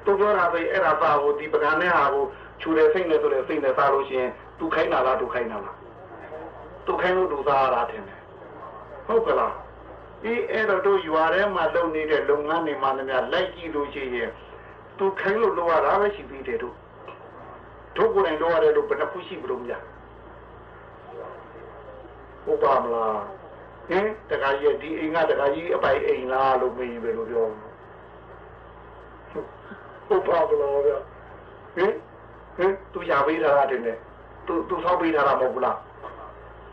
[0.05, 2.25] သူပြောတာပဲအဲ့ဒါပါဟိုဒီပကံနဲ့ဟာကို
[2.61, 5.77] ခြူတယ်စိတ်နဲ့ဆိုတဲ့စိတ်နဲ့စားလို့ရှိရင်သူခိုင်းတာလားသူခိုင်းတာလား
[6.87, 8.21] သူခိုင်းလို့သူစားရတာထင်တယ်
[9.07, 9.53] ဟုတ်ကလား
[10.23, 14.31] ဒီအဲ့တော့တို့ရွာထဲမှာလုပ်နေတဲ့လုပ်ငန်းတွေမှလည်းများလိုက်ကြည့်လို့ရှိရင်
[14.99, 16.75] သူခိုင်းလို့လုပ်ရတာပဲရှိသေးတယ်တို့
[17.97, 19.83] တို့ကိုယ်တိုင်လုပ်ရတယ်လို့ဘယ်နှခုရှိမလို့များ
[22.45, 23.21] ဟုတ်ပါမလား
[23.89, 27.47] ဟင်တခါကြီးဒီအိမ်ကတခါကြီးအပိုင်အိမ်လားလို့မေးပဲလို့ပြော
[30.09, 30.93] ဟုတ်ပါမလားဗျ
[31.77, 31.93] ဟင်
[32.57, 33.99] ဟင်သူရပေးထားတာတင်တယ်
[34.47, 35.77] သူသူဆောက်ပေးထားတာမဟုတ်ဘူးလား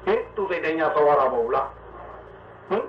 [0.06, 1.68] ဟင်သူစိတ်တိုင်းညာဆောက်ရတာမဟုတ်ဘူးလား
[2.70, 2.84] ဟင်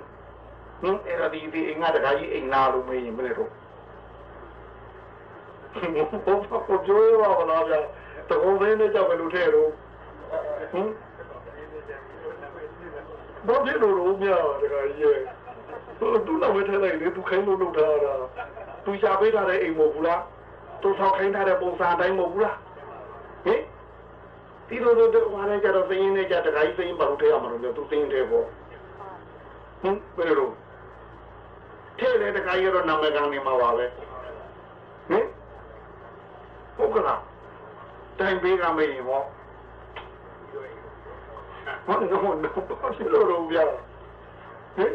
[0.81, 3.51] ဟင်အဲ့ဒါဒီဒီအိမ်ကတခါကြီးအိမ်လားလို့မေးရင်မလဲတော့
[6.67, 7.79] ကိုပြောရပါမလားဗျာ
[8.33, 9.69] တကုံသေးနဲ့ကြောက်ပဲလို့ထဲတော့
[10.71, 10.87] ဟင်
[13.47, 15.19] ဘာဖြစ်လို့လို့မြာတခါကြီးရဲ့
[15.99, 18.13] သူ့နောက်ဝဲထဲလိုက်လေသူခိုင်းလို့လုပ်ထားတာ
[18.85, 20.21] သူရှာပေးထားတဲ့အိမ်မဟုတ်ဘူးလား
[20.81, 22.57] သူဆောက်ခိုင်းထားတဲ့ပုံစံအတိုင်းမဟုတ်ဘူးလား
[23.45, 23.61] ဟင်
[24.67, 28.45] ဒီလိုလိုတော့ဟာလည်းကြတော့စင်းနေကြတခါကြီးစင်းဘာလို့ထဲရမှာလို့သူစင်းထဲပေါ့
[29.81, 30.49] ဟင်ဘယ်လို
[31.99, 33.85] ထဲလေတခါကြီးတော့နာမည်ကောင်းနေမှာပါပဲ
[35.09, 35.25] ဟင်
[36.77, 37.21] ဟုတ်ကလား
[38.19, 39.21] တိုင်ပေးကမေးရင်ဟော
[41.85, 42.21] ဟုတ်တော့
[42.69, 43.63] တော့ရှိလို့တော့ဗျာ
[44.77, 44.91] ဟင်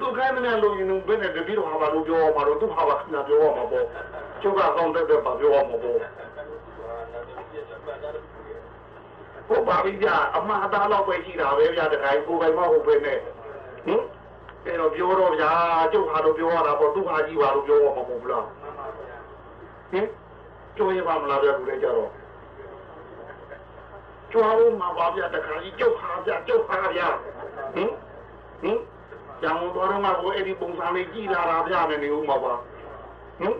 [0.00, 3.86] သူခိုင်းမနေလို့ရင်ဘယ်နဲ့တပည့်တော်ဟာလို့ပြောမှာတော့သူဟာပါခဏပြောမှာပေါ့
[4.42, 5.98] ကျုပ်ကကောင်းတဲ့တဲ့ပါပြောမှာပေါ့ဟ
[9.48, 13.18] ဟုတ်ပါပြီဗျအမှားသားတော့ပဲရှိတာပဲဗျတခါကိုယ်ပိုင်မဟုတ်ပဲနဲ့
[13.86, 14.02] ဟင်
[14.64, 15.50] အဲ့တော့ပြောတော့ဗျာ
[15.92, 18.44] ကျုပ်ဟာတော့ပြောရတာပေါ့သူဟာကြီးပါလို့ပြောရမှာမဟုတ်ဘူးလား
[19.92, 20.06] ဟင်
[20.76, 22.10] ပြောရပါမလားဗျကိုလည်းကြတော့
[24.32, 27.00] ကျွားလို့မှာပါဗျတခါကြီးကျုပ်ဟာဗျကျုပ်ဟာဗျ
[27.74, 27.90] ဟင်
[28.62, 28.78] ဟင်
[29.42, 32.54] ကျောင်းတော်တော့ကအဲ့ဒီပုံစံလေးကြည့်လာတာဗျနဲ့နေဦးမှာပါ
[33.40, 33.56] ဟင်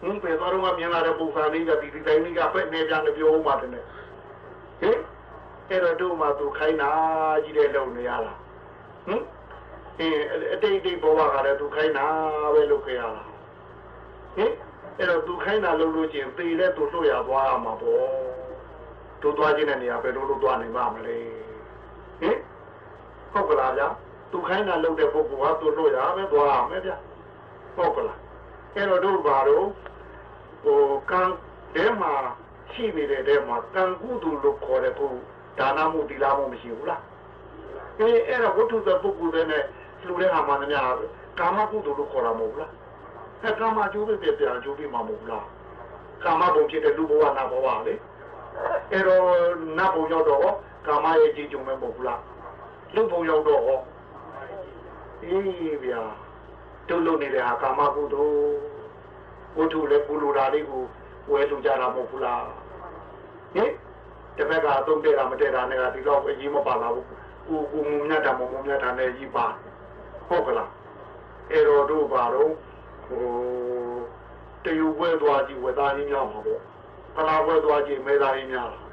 [0.00, 3.84] ဟင်ပဲတော်တော့ကမြင်လာတဲ့ပုံစံလေးကဒီဒီတိုင်းလေးကပဲနေပြန်ပြောဦးမှာတဲ့ဟင်
[5.70, 6.90] အဲ့တော့တို့မှသူခိုင်းတာ
[7.44, 8.32] ကြီးတဲ့လုံနေရတာ
[9.06, 9.22] ဟင်
[10.00, 10.16] အင်း
[10.54, 12.06] အတိတ်တိတ်ဘဝကလည်းသူခိုင်းတာ
[12.54, 13.22] ပဲလုပ်ခဲ့ရတာ
[14.36, 14.52] ဟင်
[15.00, 18.04] အဲ့တော့သူခိုင်းတာလုပ်လို့ချင်းပေလဲသူလွတ်ရသွားရမှာပေါ့
[19.22, 21.16] တို့သွားခြင်းတဲ့နေရာပဲတို့တို့သွားနိုင်ပါမလဲ
[22.20, 22.36] ဟင်
[23.32, 23.88] ဟုတ်ကလားဗျာ
[24.32, 26.96] သူခိုင်းတာလုပ်တဲ့ပုဂ္ဂိုလ်ကသူလွတ်ရပဲသွားရမယ်ဗျာ
[27.76, 28.18] ဟုတ်ကလား
[28.74, 29.66] အဲ့တော့တို့ဘာလို့
[30.64, 31.22] ဟိုကံ
[31.76, 32.12] တဲမှာ
[32.72, 35.12] ရှိနေတဲ့တဲမှာကံကုသိုလ်လို့ခေါ်တဲ့ကို
[35.58, 37.02] ဒါနမှုတိလာမှုမရှိဘူးလား
[37.98, 39.64] အဲအဲ့တော့ဝတ္ထုသပုဂ္ဂိုလ်တွေနဲ့
[40.06, 40.88] လူတဲ့ဟာမှန်များ
[41.38, 42.72] ကာမကုသိုလ်လို့ခေါ်တာမဟုတ်လား
[43.42, 45.46] အဲကာမကျိုးပဲပြပြန်ကျိုးပြီးမှာမဟုတ်လား
[46.24, 47.94] ကာမဘုံဖြစ်တဲ့လူဘဝနာဘဝလေ
[48.90, 49.24] အဲ့တော့
[49.78, 50.40] နတ်ဘုံရောက်တော့
[50.86, 52.20] ကာမရဲ့ကြည်ကြုံမဲ့မဟုတ်ဘူးလား
[52.94, 53.80] လူဘုံရောက်တော့ဟော
[55.24, 56.02] အေးဗျာ
[56.88, 58.40] တို့လုံနေတဲ့ဟာကာမကုသိုလ်
[59.56, 60.82] ဝတ္ထုလည်းပူလိုတာလေးကို
[61.30, 62.42] ဝဲလူကြတာမဟုတ်ဘူးလား
[63.54, 63.70] ဟင်
[64.36, 67.06] တစ်ဖက်ကအသုံးတဲ့တာမတဲ့တာနဲ့ကဒီတော့အရေးမပါလာဘူး
[67.48, 69.46] ကိုကိုမုံမြတ်တာမမုံမြတ်တာနဲ့ကြီးပါ
[70.28, 70.70] ဟုတ်ကလား
[71.50, 72.50] အဲ့တော့တို့ပါတော့
[73.10, 73.28] ဟို
[74.64, 76.60] တယူပွဲသွားကြည့်ဝေသားရင်းများမှာပေါ့
[77.14, 78.84] ဖလားပွဲသွားကြည့်မဲသားရင်းများလား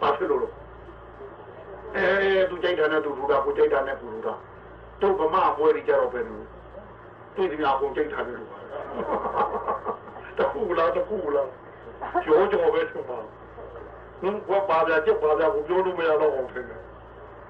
[0.00, 0.48] ဘာဖြစ်လို့လဲ
[1.96, 4.34] အဲသူကြိုက်တာနဲ့သူလူတာကိုကြိုက်တာနဲ့သူလူတာ
[5.00, 6.44] တို့ဗမာပွဲကြီးကြတော့ပဲလို့
[7.34, 8.50] သူဒီများကိုကြိုက်တာပဲလို့
[10.38, 11.50] တခုလားတခုလား
[12.24, 13.18] ကြောကြောပဲထုံပါ
[14.20, 16.80] ဟင်ဘာပါပြချက်ပါပြကိုပြောလို့မရတော့အောင်ထင်တယ်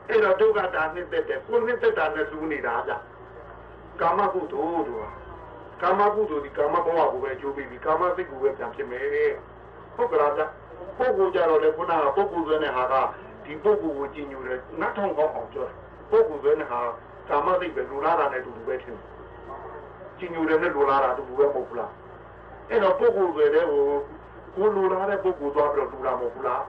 [0.08, 2.92] အဲ့တော့ဒုက္ခတာနှစ်သက်တယ်ကိုနှစ်သက်တာနဲ့လူနေတာဗျ
[4.00, 5.00] ကာမကုသိုလ်တို့
[5.82, 9.04] ကာမကုသိုလ်ဒီကာမဘဝကိုပဲအကျိုးပေးပြီးကာမစိတ်ကိုပဲပြန်ဖြစ်မယ်
[9.96, 10.42] ဟုတ်ကလားဗျ
[10.98, 12.94] ပုဂ္ဂိုလ်ကြတော့လေခုနကပုဂ္ဂိုလ်ဆိုတဲ့ဟာက
[13.44, 15.76] ဒီပုဂ္ဂိုလ်ကိုကြည်ညိုတယ်နတ်ထောင်ကောင်းအောင်ပြောတယ်
[16.10, 16.80] ပုဂ္ဂိုလ်ဆိုတဲ့ဟာ
[17.28, 18.96] ကာမစိတ်ပဲလူလာတာနဲ့တူတူပဲထင်
[20.18, 21.92] ကြည်ညိုတယ်နဲ့လူလာတာတူတူပဲမဟုတ်ဘူးလား
[22.68, 23.84] အဲ့တော့ပုဂ္ဂိုလ်ဆိုတဲ့ဟို
[24.56, 26.62] ကိုလူလာတဲ့ပုဂ္ဂိုလ်သွားပြီးတော့လူလာမဟုတ်ဘူးလား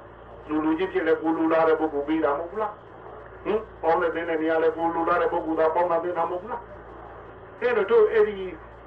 [0.49, 2.73] လူလူချင်းဖြစ်လဲကိုလူလာတဲ့ပုဂ္ဂိုလ်ပြီးတာမဟုတ်ဘူးလား
[3.45, 6.61] ဟင်ပေါင်းတဲ့တဲ့နေရာလဲကိုလူလာတဲ့ပုဂ္ဂိုလ်သာပေါင်းတာတဲ့နာမဟုတ်ဘူးလား
[7.61, 8.37] အဲ့တော့တို့အဲ့ဒီ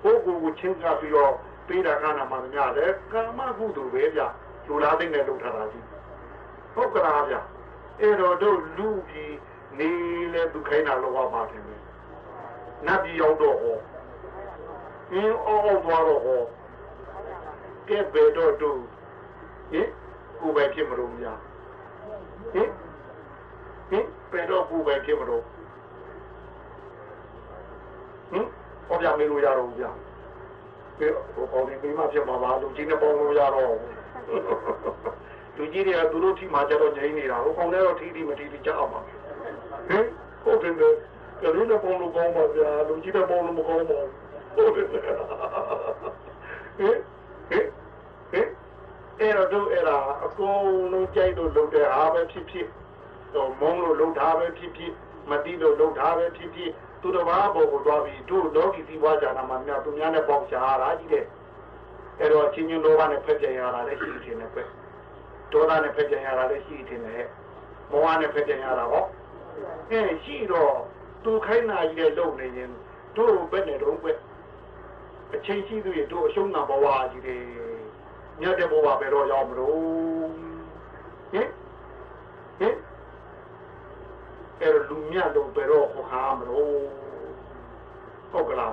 [0.02, 1.32] ပုဂ္ဂိုလ်ကိုချင်းကပြီးတော့
[1.66, 4.20] ပေးတာကနာမှများတယ်ကာမကုသိုလ်ပဲဗျ
[4.66, 5.86] လူလာတဲ့နဲ့လုပ်ထားတာကြီး
[6.74, 7.34] ဟုတ်ကလားဗျ
[8.00, 9.36] အဲ့တော့တို့လူကြီး
[9.78, 9.90] နေ
[10.32, 11.62] လဲသူခိုင်းတာလောဘပါတယ်
[12.86, 13.76] နတ်ပြည်ရောက်တော့ဟော
[15.12, 16.40] အင်းအောက်သွားတော့ဟော
[17.88, 18.78] ကဲဘယ်တော့တို့
[19.72, 19.88] ဟင်
[20.40, 21.38] ကိုယ်ပဲဖြစ်မလို့များ
[22.52, 22.68] ဟင်
[23.90, 25.44] ဟင်ဘယ်တော့ကိုယ်ပဲဖြစ်မလို့
[28.30, 28.46] ဟင်
[28.90, 29.90] ဟောပြမေးလို့ရတော့ဗျာ
[30.98, 33.74] ဘယ်ဟိုကောင်းနေမိမဖြစ်မှာလားလူကြီးနဲ့ပေါင်းလို့ရတော့
[35.56, 39.16] လူကြီးတွေကသူတို့ထိမှကြတော့ငြိမ်းနေတာဟိုကောင်းတဲ့တော့ထိထိမထိထိကြအောင်ပါဟင်
[40.42, 40.88] ဟုတ်တယ်လေ
[41.40, 44.10] ကလေးနဲ့ပေါင်းလို့ကောင်းပါဗျာလူကြီးနဲ့ပေါင်းလို့မကောင်းပါဘူး
[44.54, 45.02] ဟုတ်တယ်ဟင်
[47.50, 47.66] ဟင်
[48.30, 48.48] ဟင်
[49.20, 50.62] အဲ့တော့တို့အဲ့ဒါအကုန်
[50.92, 52.66] လုံးကြိုက်လို့လုပ်တဲ့အားပဲဖြစ်ဖြစ်
[53.34, 54.92] တော့မုန်းလို့လုပ်တာပဲဖြစ်ဖြစ်
[55.30, 56.70] မတိလို့လုပ်တာပဲဖြစ်ဖြစ်
[57.00, 61.24] သူတစ်ပါးပေါ်ကိုသွားပြီးတို့လောကီသီးပွားကြတာမှများသူများနဲ့ပေါင်းချရတာကြီးတဲ့
[62.18, 64.62] အဲ့တော့ချင်းချင်းလောဘနဲ့ဖက်ပြန်ရတာလည်းရှိတယ်နဲ့ပဲ
[65.52, 67.24] ဒေါသနဲ့ဖက်ပြန်ရတာလည်းရှိတယ်နဲ့
[67.90, 69.04] မောဟနဲ့ဖက်ပြန်ရတာဟော
[69.90, 70.72] အဲရှိတော့
[71.24, 72.70] သူခိုင်းတာကြီးတဲ့လုပ်နေရင်
[73.16, 74.12] တို့ဘယ်နဲ့တော့ပဲ
[75.34, 77.42] အချိန်ရှိသူရဲ့တို့အရှုံးနာဘဝကြီးတယ်
[78.40, 80.30] မြတ်တဲ့ဘဝပဲတော့ရောက်မလို့
[81.32, 81.48] ဟင်
[82.58, 82.74] ဟင်
[84.62, 86.74] အဲ့လူမြတ်တော့ဘယ်တော့ခေါ်ခါမလို့
[88.30, 88.72] ဟုတ်ကလား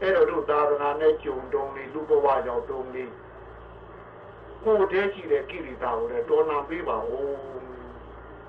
[0.00, 3.12] အဲ့တော့တို့သာသနာနဲ့ကြုံတုံးလေးလူဘဝရောက်တုံးလေး
[4.64, 7.36] ကိုယ်တည်းရှိတဲ့ကိရိတာကိုလည်းတော်နာပေးပါဦး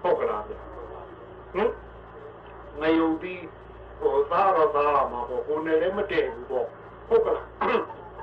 [0.02, 0.54] ဟုတ်ကလားဗျ
[1.54, 1.70] ဟင်
[2.82, 3.36] ငယုတ်ဒီ
[4.00, 6.68] ဟိုသားတော့သားမှာပေါ့ကိုယ်နဲ့လည်းမတည့်ဘူးပေါ့
[7.08, 7.48] ဟုတ်ကလား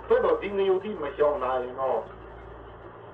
[0.09, 2.01] သို့တော့ဒီငယုတ်ဒီမရှောင်လာရင်တော့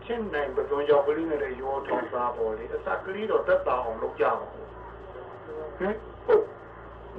[0.05, 4.66] ချင်းနိုင်ပသွန်ရောက်ကလေးနဲ့ရောထောင်စားပေါ်လေအစကလေးတော့တက်တာအောင်လုပ်ကြပါဦး
[5.79, 5.95] ဟင်
[6.27, 6.45] ဟုတ်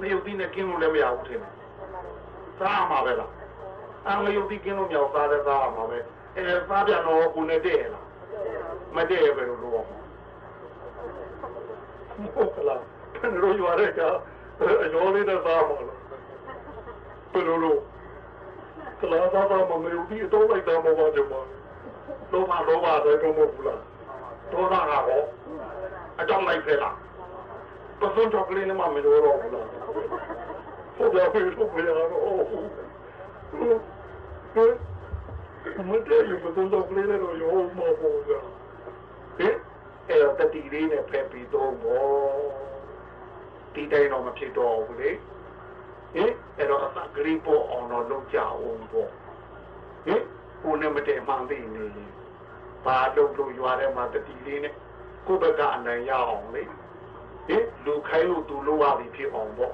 [0.00, 1.52] ငယုတ်ဒီနဲ့ကင်းလို့လည်းမရဘူးထင်တယ်
[2.58, 3.30] စားမှာပဲလား
[4.06, 5.98] အငယုတ်ဒီကင်းလို့မြောက်စားတဲ့စားမှာပဲ
[6.36, 8.04] အဲစားပြန်တော့ကိုနဲ့တည့်ရလား
[8.96, 9.74] မတည့်ရပဲလို့လို့
[12.34, 12.82] ဟုတ်ကလား
[13.14, 14.00] ဘယ်လိုရွာရဲက
[14.84, 15.98] အရောလေးနဲ့စားမှာလား
[17.32, 17.80] ဘယ်လိုလို့
[19.00, 23.80] ကလာသားသားမမေဘူးဒီတော့လိုက်တာမဟုတ်ပါဘူးလောဘလောဘတဲ့တော့မဟုတ်ဘူးလား
[24.52, 25.22] ဒေါသကဟော
[26.20, 26.94] အတောင်းလိုက်ဖဲလား
[28.00, 29.66] ပစွန်တော့ကလေးနဲ့မှမလို့တော့ဘူးလား
[30.96, 32.20] ဟုတ်တယ်ဖေထုတ်ပြရတော့ဟဲ့
[35.88, 37.94] မတည့်ရပစွန်တော့ကလေးနဲ့တော့ရောမပေါ်
[38.28, 38.32] ကြ
[39.38, 39.54] ဟဲ့
[40.08, 42.06] အဲ့တော့တတိလေးနဲ့ဖက်ပြီးတော့ဘော
[43.74, 45.10] ဒီတိုင်းတော့မဖြစ်တော့ဘူးလေ
[46.14, 49.10] ဟင်အဲ့တော့အသကလေးပေါ်အောင်တော့လုပ်ကြအောင်ပေါ့
[50.06, 50.22] ဟင်
[50.62, 52.10] ကိုနဲ့မတည့်မှန်သိနေရင်
[52.84, 54.74] ဘာလုပ်လို့ရွာထဲမှာတတိလေးနဲ့
[55.26, 56.62] ကိုယ့်ဘက်ကအနိုင်ရအောင်လေ
[57.48, 59.72] ဟင်လူခိုင်းလို့သူလို့ရပြီဖြစ်အောင်ပေါ့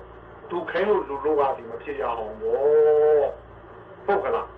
[0.50, 3.30] သူခိုင်းလို့လူလို့ရပြီမဖြစ်ရအောင်ပေါ့
[4.06, 4.48] ဟုတ်ကလား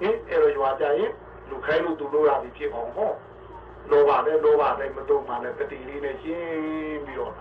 [0.00, 1.12] ဟင်အဲ့တော့ရွာကြရင်
[1.50, 3.10] လူခိုင်းလို့သူလို့ရပြီဖြစ်အောင်ဟော
[3.90, 7.32] လောဘနဲ့လောဘနဲ့မတုံမှလည်းတတိလေးနဲ့ရှင်းပြီးတော့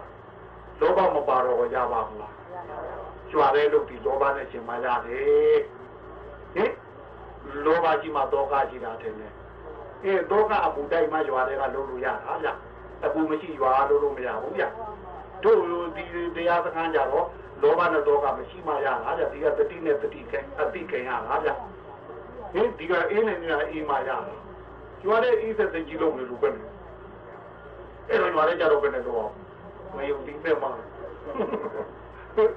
[0.80, 2.34] လောဘမပါတော့ရပါဘူးလား
[3.30, 5.60] ကျွာတဲ့လို့ဒီလောဘနဲ့ရှင်းမှရတယ်
[6.56, 6.72] ဟင်
[7.66, 9.28] လောဘကြီးမှဒေါကကြီးတာတယ်လေ
[10.04, 12.50] အဲဒေါကအပူတိုက်မှရွာတဲ့ကလုံးလို့ရတာဗျ
[13.06, 14.64] အပူမရှိရွာလို့လို့မရဘူးဗျ
[15.46, 15.58] တို့
[15.96, 16.04] ဒီ
[16.36, 17.26] တရားစခန်းကြတော့
[17.62, 21.50] လောဘနဲ့ဒေါကမရှိမှရတာဗျဒီကတတိနဲ့တတိကအတိခင်ရတာဗျ
[22.54, 24.18] ဟင်ဒီကအေးနေနေတာအေးမှရတာ
[25.02, 26.50] ကျွာတဲ့အေးသက်သက်ကြီးလုံးလို့ပဲ
[28.10, 29.28] အဲ့တော့ရွာတဲ့ကြတော့ပဲနေတော့
[29.96, 30.72] မယုံဒီမဲ့မှာ
[32.36, 32.50] ဟင်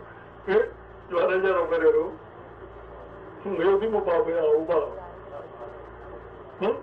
[1.09, 2.11] ကျွာတဲ့ကြတော့ပဲနေတော့
[3.59, 6.75] ငယ်ဒီမပါပဲအောင်ပါဟင်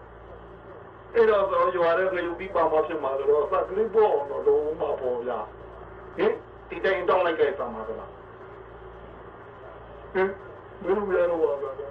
[1.15, 5.39] အဲ့တော့ဆိုရွာတဲ့ငယ်ဒီပါမဖြစ်မှာတော့စကလေးပေါ်အောင်တော့လုံးမပေါ်ဗျာ
[6.17, 6.31] ဟင်
[6.69, 8.11] ဒီတိုင်တောင်းလိုက်ကြပါမှာလား
[10.13, 10.29] ဟင်
[10.83, 11.85] ဘယ်လိုရတော့ပါလဲ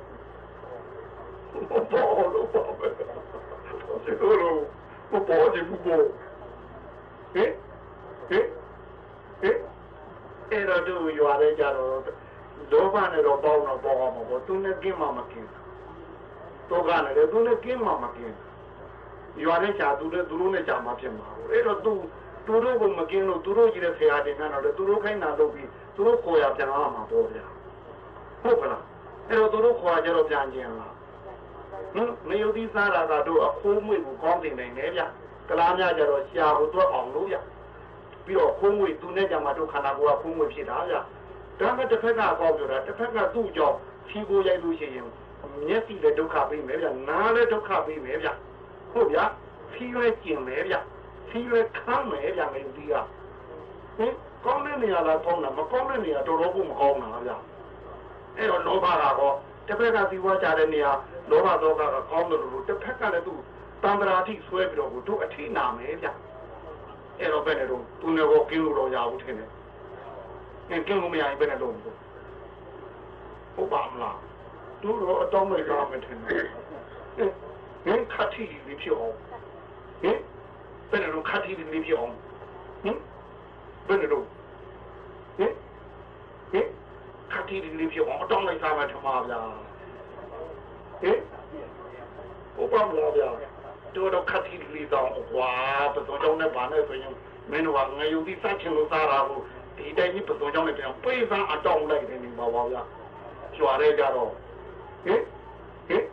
[1.91, 4.59] ပေါ်လို့ပါပဲစေလို့
[5.11, 6.01] မပေါ်ကြဘူးပေါ်
[7.35, 7.51] ဟင်
[8.29, 8.47] ဟင်
[9.41, 9.59] ဟင်
[10.51, 11.89] အဲ့တော့သူရွာတဲ့ကြတော့
[12.70, 15.49] လောဘနဲ့တော့ပေါင်းတော့ပေါင်းအောင်ပေါ့သူနဲ့ကင်းမှမကင်း
[16.70, 18.37] တော့ကလည်းသူနဲ့ကင်းမှမကင်း
[19.43, 21.93] ရွာတဲ့ချာသူနဲ့သူတို့နဲ့ချာမှဖြစ်မှာအဲ့တော့သူ
[22.47, 27.45] သူတို့ကမကင်းလို့သူတို့ကြီးတဲ့ဆရာတင်ကတော့လေသူတို့ခိုင်းတာလုပ်ပြီးသူတို့ကိုရပြန်လာမှာပေါ့ဗျာ
[28.43, 28.83] ဟုတ်ကလား
[29.29, 30.93] အဲ့တော့သူတို့ခေါ်ကြတော့ပြန်ကျင်လား
[31.95, 35.01] ဟင်မယုတ်သီးစားတာကတို့အခိုးမွေကိုကောင်းတင်နိုင်တယ်ဗျ
[35.49, 37.37] ကလားများကြတော့ရှာကိုတွက်အောင်လို့ဗျ
[38.25, 40.95] ပြီးတော့ခိုးမွေသူနဲ့ကြမှာတို့ခန္ဓာကိုယ်ကခိုးမွေဖြစ်တာဗျ
[41.61, 43.77] ဒါမဲ့တစ်ဖက်ကကောက်ပြောတာတစ်ဖက်ကသူ့ကြောင့်
[44.09, 45.07] ဖြီးကိုရိုက်လို့ရှိရင်
[45.67, 48.29] မျက်စိလည်းဒုက္ခပေးမယ်ဗျနားလည်းဒုက္ခပေးမယ်ဗျ
[48.93, 49.19] ဟုတ်ဗျ
[49.73, 50.75] ဖြီးရဲကျင်မယ်ဗျ
[51.29, 52.95] ဖြီးရဲခမ်းမယ်ဗျမင်းဒီက
[53.99, 54.14] ဟင်
[54.45, 57.33] ကောင်းတဲ့နေရာလားကောင်းတာမကောင်းတဲ့နေရာတော်တော်ကိုမကောင်းတာဗျ
[58.37, 59.35] အဲ့တော့လောဘကတော့
[59.66, 60.93] တစ်ဖက်ကသီဝါကြတဲ့နေရာ
[61.31, 63.35] လောဘဒေါကကကောင်းတယ်လို့တစ်ဖက်ကလည်းသူ
[63.83, 66.09] တန္တရာတိဆွဲပြီးတော့ကိုတို့အထိနာမယ်ဗျ
[67.20, 69.51] အဲ့တော့ဘယ်နဲ့တော့သူနဲ့ကိုကင်းလို့တော့ရဘူးထင်တယ်
[70.70, 71.97] ငင်ကင်းလို့မရရင်ဘယ်နဲ့လုပ်မလို့
[73.55, 74.18] ဟုတ်ပါမလား
[74.83, 76.45] တို့တော့အတောင်းမဲ့ကားမယ်ထင်တယ်
[77.87, 79.25] ငင်ခတ်ထီလေးဖြစ်အောင်ဟင်
[80.03, 80.18] ဘယ်နဲ့တော့ခတ်ထီလေးဖြစ်အောင်ဟင်
[83.87, 84.25] ဘယ်နဲ့တော့
[85.39, 85.53] ဟင်
[86.53, 86.67] ဟင်
[87.33, 89.41] ခတ်ထီလေးဖြစ်အောင်အတောင်းလိုက်ကားမယ်ထမပါဗျာ
[91.03, 91.19] ဟင်
[92.57, 93.29] ဟုတ်ပါမလားဗျာ
[93.95, 95.51] တို့တော့ခတ်ထီလေးတောင်းဟွာ
[95.95, 97.15] ပစုံကြောင်းနဲ့ဗာနဲ့ဆိုရင်
[97.51, 99.39] မင်းတို့ကငရုတ်ဒီစိုက်ချင်လို့စားတာကို
[99.77, 102.83] ဒီတိုင်းကြီးပစုံကြောင်းနဲ့ပြန်ပြေးစားအတောင်းလိုက်တယ်နေပါပါဗျာ
[103.57, 104.31] ကျွာရဲကြတော့
[105.07, 105.21] ဟင်
[105.89, 106.05] ဟင်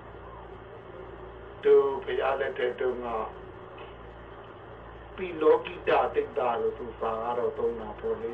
[1.64, 3.08] တို့ဖရားလက်တဲ့တုန်းက
[5.22, 8.34] ပီလောကိတာတိတ်တာလို့သူစာကတော့သုံးတာပေါ့လေ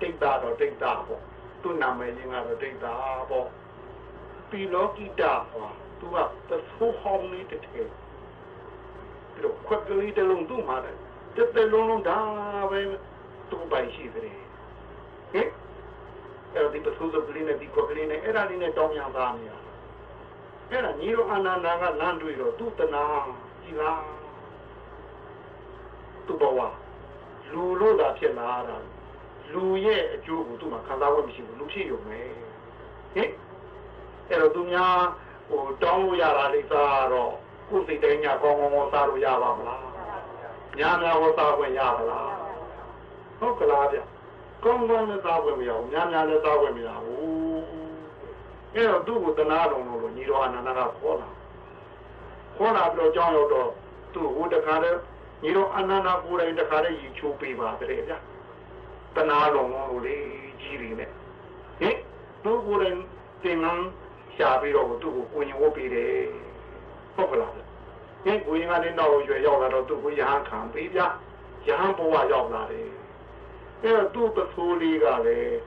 [0.00, 1.22] တိတ်တာတော့တိတ်တာပေါ့
[1.62, 2.94] သူ့နာမည်ရင်းကတော့တိတ်တာ
[3.30, 3.48] ပေါ့
[4.50, 5.66] ပီလောကိတာဟော
[5.98, 6.16] သူက
[6.48, 7.88] သဆိုးဟောင်းလေးတစ်ထည်
[9.32, 10.96] ပြီးတော့ခွက်ကလေးတစ်လုံးသူ့မှာတယ်
[11.36, 12.18] တစ်သက်လုံးလုံးဒါ
[12.70, 12.80] ပဲ
[13.50, 14.38] သူ့ပိုင်ရှိတယ်ဟင်
[15.34, 15.48] အဲ့
[16.54, 19.52] တော့ဒီပစိုးစုပ်ကလေးနဲ့ဒီခွက်ကလေးနဲ့အဲ့ဒါလေးနဲ့တောင်းရသားနေရ
[20.70, 23.04] အဲ့ဒါညီတော်အနန္ဒာကလမ်းတွေ့တော့သူ့တနာ
[23.62, 24.00] ကြည်လား
[26.26, 26.60] သူ့ဘဝ
[27.50, 28.76] လူလို့သာဖြစ်လာတာ
[29.52, 32.18] လူရဲ့အကျိုးကိုသူ့မှာခံစားဝတ်မရှိဘူးလူဖြစ်ရုံပဲ
[33.14, 33.30] ဟင်
[34.28, 34.96] အဲ့တော့သူများ
[35.48, 37.32] ဟိုတောင်းလို့ရတာလိမ့်စားတော့
[37.68, 39.80] ကိုယ်စိတ်တိုင်းညာကောင်းကောင်းကောင်းစားလို့ရပါမလား
[40.78, 42.30] ညာများဟောစားခွင့်ရပါလား
[43.38, 43.98] ဟုတ်ကလားဗျ
[44.64, 47.24] ကောင်းကောင်းလည်းစားခွင့်မရဘူးညာများလည်းစားခွင့်မရဘူး
[48.74, 51.28] အဲ့တော့သူ့ကိုတနာတော်လို့ညီတော်အနန္ဒကခေါ်လာ
[52.56, 53.70] ခေါ်လာပြီးတော့ကြောင်းရောက်တော့
[54.14, 54.98] သူ့ဟိုတခါတည်း
[55.44, 58.12] ညီတော်အနန္ဒကိုယ်တိုင်တခါတည်းရီချိုးပေးပါတဲ့ဗျ
[59.16, 60.16] တနာတော်လို့လေ
[60.60, 61.10] ကြီးတွေနဲ့
[61.80, 61.96] ဟင်
[62.44, 62.98] သူ့ကိုယ်တိုင်
[63.44, 63.84] တင်ငန်း
[64.36, 66.14] ရှာပြီးတော့သူ့ကိုကိုရင်ဝတ်ပေးတယ်
[67.14, 67.66] ဟုတ်ကလားဟင်
[68.46, 71.00] ကိုရင်ကလည်းတော့ရွယ်ရောက်လာတော့သူ့ကိုရဟန်းခံပေးဗျ
[71.66, 72.88] ရဟန်းဘဝရောက်လာတယ်
[73.82, 75.58] အဲ့တော့သူ့ပစိုးလေးကလည်း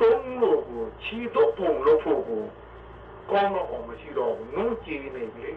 [0.00, 2.42] တုံးလို့ကိုချီတော့ပုံလို့ဖို့ကို
[3.30, 5.50] ကောင်းတော့အောင်မရှိတော့ဘူးငုံကြည့်နေပြီ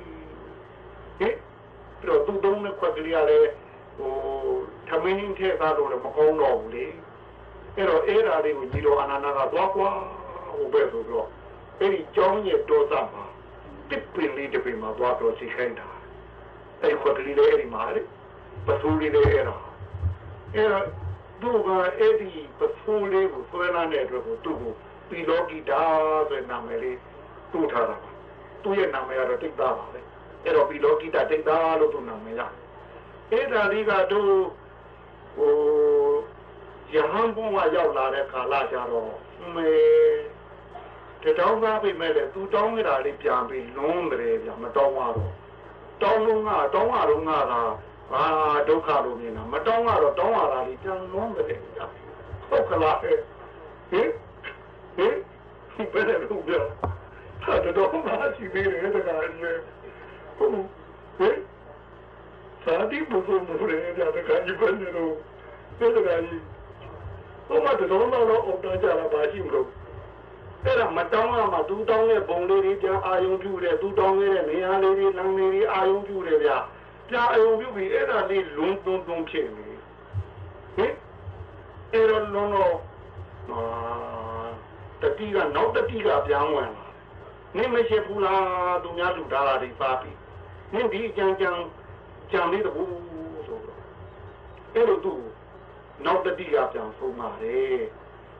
[1.19, 1.35] ဟင်
[2.01, 3.49] ပြီးတော့သူ့သုံးတဲ့ခွက်ကလေးကလည်း
[3.97, 4.13] ဟို
[4.87, 6.85] သမင်းထဲသားတော့လည်းမကောင်းတော့ဘူးလေ
[7.75, 9.89] အဲ့တော့အဲ့ဓာလေးကိုညီတော်အနန္ဒကသွားကွာ
[10.49, 11.27] ဟိုပဲဆိုတော့
[11.79, 13.25] အဲ့ဒီကြောင်းရဲ့တောသားမှာ
[13.89, 15.87] တစ်ပင်လေးတစ်ပင်မှာသွားတော့စီခိုင်းတာ
[16.81, 18.01] အဲ့ခွက်ကလေးလည်းအဲ့ဒီမှာလေ
[18.67, 19.57] ပစိုးလေးလည်းအဲ့ဒါ
[20.55, 20.85] အဲ့တော့
[21.41, 21.69] သူက
[21.99, 24.73] အဲ့ဒီပစိုးလေးကိုဆွဲလာတဲ့အတွက်ကိုသူ့ကို
[25.09, 25.81] ပီလောဂီတာ
[26.29, 26.97] ဆိုတဲ့နာမည်လေး
[27.51, 28.09] တူထားတာပါ
[28.63, 29.99] သူ့ရဲ့နာမည်ကတော့တိတ်သားပါပဲ
[30.43, 32.51] အဲ့တော့ပီလောဂီတာတိတ်သားလို့သူ့နာမည်ရတယ်
[33.31, 34.33] အဲ့ဒါလေးကတို့
[35.35, 35.53] ဟို
[36.93, 39.11] ရဟန်းဘုံကရောက်လာတဲ့ကာလကြတော့
[39.55, 39.69] မေ
[41.23, 45.33] တတောင်းသားပြိမဲ့လေသူတောင်းနေတာလေးပြန်ပြီးလွန်းတယ်ဗျမတောင်းရတော့
[46.01, 47.53] တောင်းလုံးကတောင်းရတော့ငါက
[48.13, 48.25] အာ
[48.67, 51.81] ဒုက္ခလို့မြင်တာမတောင်းရတော့တောင်းရတာလေးပြန်လွန်းတယ်ဗျ
[52.49, 53.19] ဟုတ်ကလားဟင်
[53.91, 54.09] ဟင်
[55.91, 56.53] ဘယ်လိုလုပ်ပြ
[57.43, 59.57] ဟာတော့မှရှိသေးတယ်တကယ်
[60.39, 60.67] လေဟုတ်
[61.19, 61.37] ဟင်
[62.63, 65.13] စာတိဘုံဘုံလည်းကြတဲ့ခံကြည့်နေတော့
[65.77, 66.43] ဒီတကယ်ကြီး
[67.47, 69.67] ဟိုမှာတော့တော့အော်တော့ကြလာပါရှိမလို့
[70.65, 76.51] အဲ့ဒါမတောင်းရမှာသူတောင်းတဲ့ပုံလေးတွေပြန်အာယုံပြုတယ်သူတောင်းခဲ့တဲ့နေရာလေးတွေလမ်းလေးတွေအာယုံပြုတယ်ဗျ
[77.09, 79.67] ပြန်အာယုံပြုပြီးအဲ့ဒါလေးလွန်းသွန်းသွန်းဖြစ်နေ
[80.75, 80.93] ဟင်
[81.93, 82.75] အဲ့တော့လုံးတော့
[83.51, 83.61] အာ
[85.01, 86.85] တတိကနောက်တတိကပြန်ဝင်လာ
[87.55, 90.11] နင်းမရှိဘူးလားသူများလူသားတာတွေပါပြီ
[90.73, 91.51] နင်းဒီကြံကြံ
[92.31, 92.89] ကြံလေးတဘူး
[93.45, 93.77] ဆိုတော့
[94.73, 95.13] အဲ့လိုသူ
[96.05, 97.79] နောက်တတိကပြန်ဆုံးပါတယ်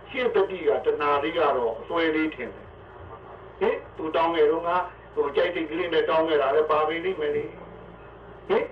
[0.10, 2.68] ရှင်းတတိကတဏှာလေးကတော့အစွဲလေးထင်တယ်
[3.60, 4.76] ဟင်သူတောင်းခဲ့တော့ငါ
[5.14, 7.44] ဟိုကြိုက်တိတ်ကလေးနဲ့တောင်းခဲ့တာလည်းပါပြီလိမ့်မယ်လေ
[8.50, 8.66] ဟင်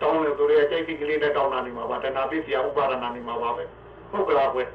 [0.00, 3.64] တောင်းလို့သူရဲ့ကြိုက်တိတ်ကလေးနဲ့တောင်းတာနေမှာပါတဏှာပြည့်စရာဥပါဒနာနေမှာပါပဲ
[4.10, 4.68] ဟုတ်ကလားကွယ်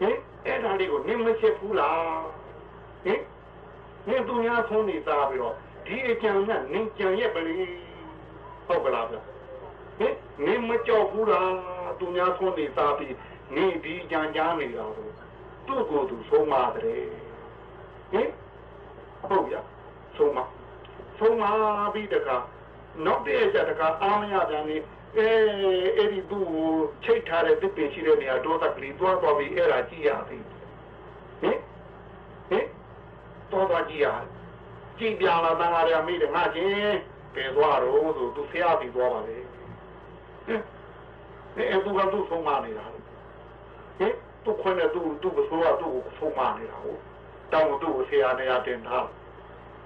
[0.00, 1.96] ဟင်အဲ့ဒါလေးကိုနင်းမရှိဘူးလား
[3.04, 3.20] ဟင်
[4.08, 5.56] နင်းသူများဖုံးနေသားပြီးတော့
[5.86, 7.54] ဒီအကြံနဲ့နင်းကြံရဲ့ပလီ
[8.66, 9.16] ဟုတ်ကလားဗျ
[9.98, 10.14] ဟင်
[10.44, 11.50] နင်းမကြောက်ဘူးလား
[11.98, 13.14] သူများဖုံးနေသားပြီး
[13.54, 15.12] နင်းဒီကြံကြားနေတာတော့
[15.66, 17.04] သူ့ကိုယ်သူဆုံးပါတယ်
[18.12, 18.30] ဟင်
[19.28, 19.56] ဟုတ်ဗျ
[20.16, 20.38] ဆုံးမ
[21.18, 21.42] ဆုံးမ
[21.94, 22.36] ပြီးတခါ
[23.04, 24.76] နောက်တည့်ချက်တခါအာမရပြန်နေ
[25.16, 25.28] အဲ
[25.96, 26.70] အဲ့ဒီသူ့ကို
[27.04, 30.44] ချိတ်ထားတဲ့တစ်ပင်ရှိတဲ့နေရာတော့တက်ကလေးသွားသွားပြီးအဲ့ဒါကြည့်ရသည်
[31.40, 31.58] ဟင်
[32.50, 32.66] ဟင်
[33.52, 34.06] တော့သွားကြည့်ရ
[34.98, 36.98] ကြည့်ပြလာတန်ဃာရမိတယ်ငါချင်း
[37.34, 39.36] ပဲသွားတော့ဆိုသူဖျားပြီးသွားပါလေ
[40.46, 40.62] ဟင်
[41.70, 42.94] အဲ့သူကသူ့ဆုံးမနေတာဟ
[44.06, 47.00] င်သူခွနဲ့သူ့သူ့ကိုဆိုတော့သူ့ကိုဆုံးမနေတာဟုတ်
[47.52, 49.06] တောင်းသူ့ကိုဆရာနေရာတင်ထား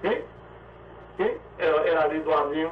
[0.02, 0.18] ဟင်
[1.18, 2.68] ဟင်အဲ့တော့အဲ့ဒါလေးသွားမြင်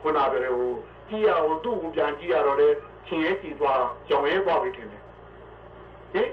[0.00, 0.72] ခုနကလည်းဟို
[1.08, 2.68] ကြည့်ရအောင်သူ့ကိုပြန်ကြည့်ရတော့လေ
[3.06, 5.02] ချင်းရဲ့ကြည့်သွားကြောင်ရဲသွားပြီထင်တယ်
[6.12, 6.28] ဟင်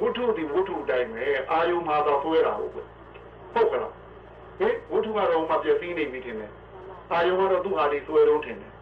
[0.00, 2.82] ဝတ္ထုဒီဝတ္ထုတိုင်းပဲအာယုံမှာတော့သွဲတာဟုတ်ပဲ
[3.54, 3.97] ဟုတ်ကလား
[4.58, 6.52] ဟင်ဝတ္ထုကတော့မှပြည့်စည်နေပြီထင်တယ်
[7.12, 8.72] အာယုံကတော့သူ့ဟာဒီသွဲတော့ထင်တယ်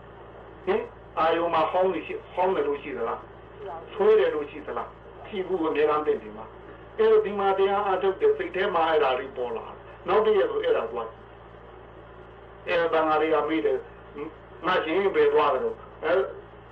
[0.67, 0.83] ဟင်
[1.19, 3.21] အာယုံမှာဟောင်းနေရှိဟောင်းတယ်လို့ရှိသလား
[3.93, 4.89] သွဲတယ်လို့ရှိသလား
[5.27, 6.45] ဖြီးဘူးအများအားတင်ဒီမှာ
[6.99, 9.65] အဲ့တော့ဒီမှာတရားအထုတ်တဲ့စိတ်ထဲမှာအဲ့ဒါလေးပေါ်လာ
[10.09, 11.09] နောက်တည့်ရဆိုအဲ့ဒါသွား
[12.69, 13.79] အဲ့ဒါငါလေးကမိတယ်
[14.67, 15.63] ငါချင်းပဲသွားတယ်
[16.05, 16.13] အဲ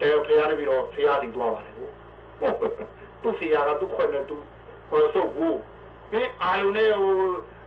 [0.01, 1.93] တဲဖရားနေပြီးတော့ဖရားတီသွားပါတယ်ဟုတ်
[3.23, 4.37] သူဖရားကသူခွက်နဲ့သူ
[4.89, 5.59] ဟိုဆုပ်ဘူး
[6.13, 7.15] ဒီအာယုန်နဲ့ဟို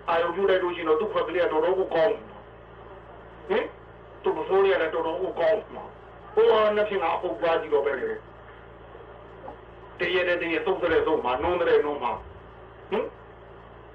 [0.09, 2.15] အာယုန်ပြတဲ့လူရှင်တော့သူခွက်ကလေးကတော့တော့ကိုကောင်း
[3.49, 3.65] ဟင်
[4.23, 5.83] သူမစိုးရတဲ့တော်တော်ကိုကောင်းမှာ
[6.33, 6.45] ဟို
[6.75, 8.09] နှစ်ဖြစ်ကအပုပ်သွားကြည့်တော့ပဲလေ
[9.99, 12.11] တရတဲ့တရသုံးတဲ့သုံးမှာနုံးတဲ့နုံးမှာ
[12.91, 13.05] ဟင်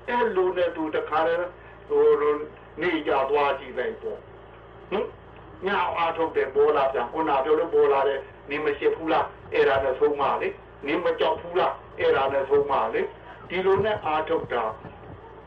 [0.08, 1.34] အဲလူနဲ့သူတခါလဲ
[1.88, 2.06] ဟို
[2.80, 4.18] နေကြသွားကြည့်လိုက်ပေါ့
[4.90, 5.04] ဟင်
[5.66, 8.18] ညအားထုတ်တဲ့ဘောလာပြန်ခုနပြောလို့ဘောလာတဲ့
[8.50, 10.48] နေမရှိဘူးလားအဲ့ဒါနဲ့ဆုံးမလေ
[10.86, 13.02] နေမကြောက်ဘူးလားအဲ့ဒါနဲ့ဆုံးမလေ
[13.48, 14.64] ဒီလိုနဲ့အားထုတ်တာ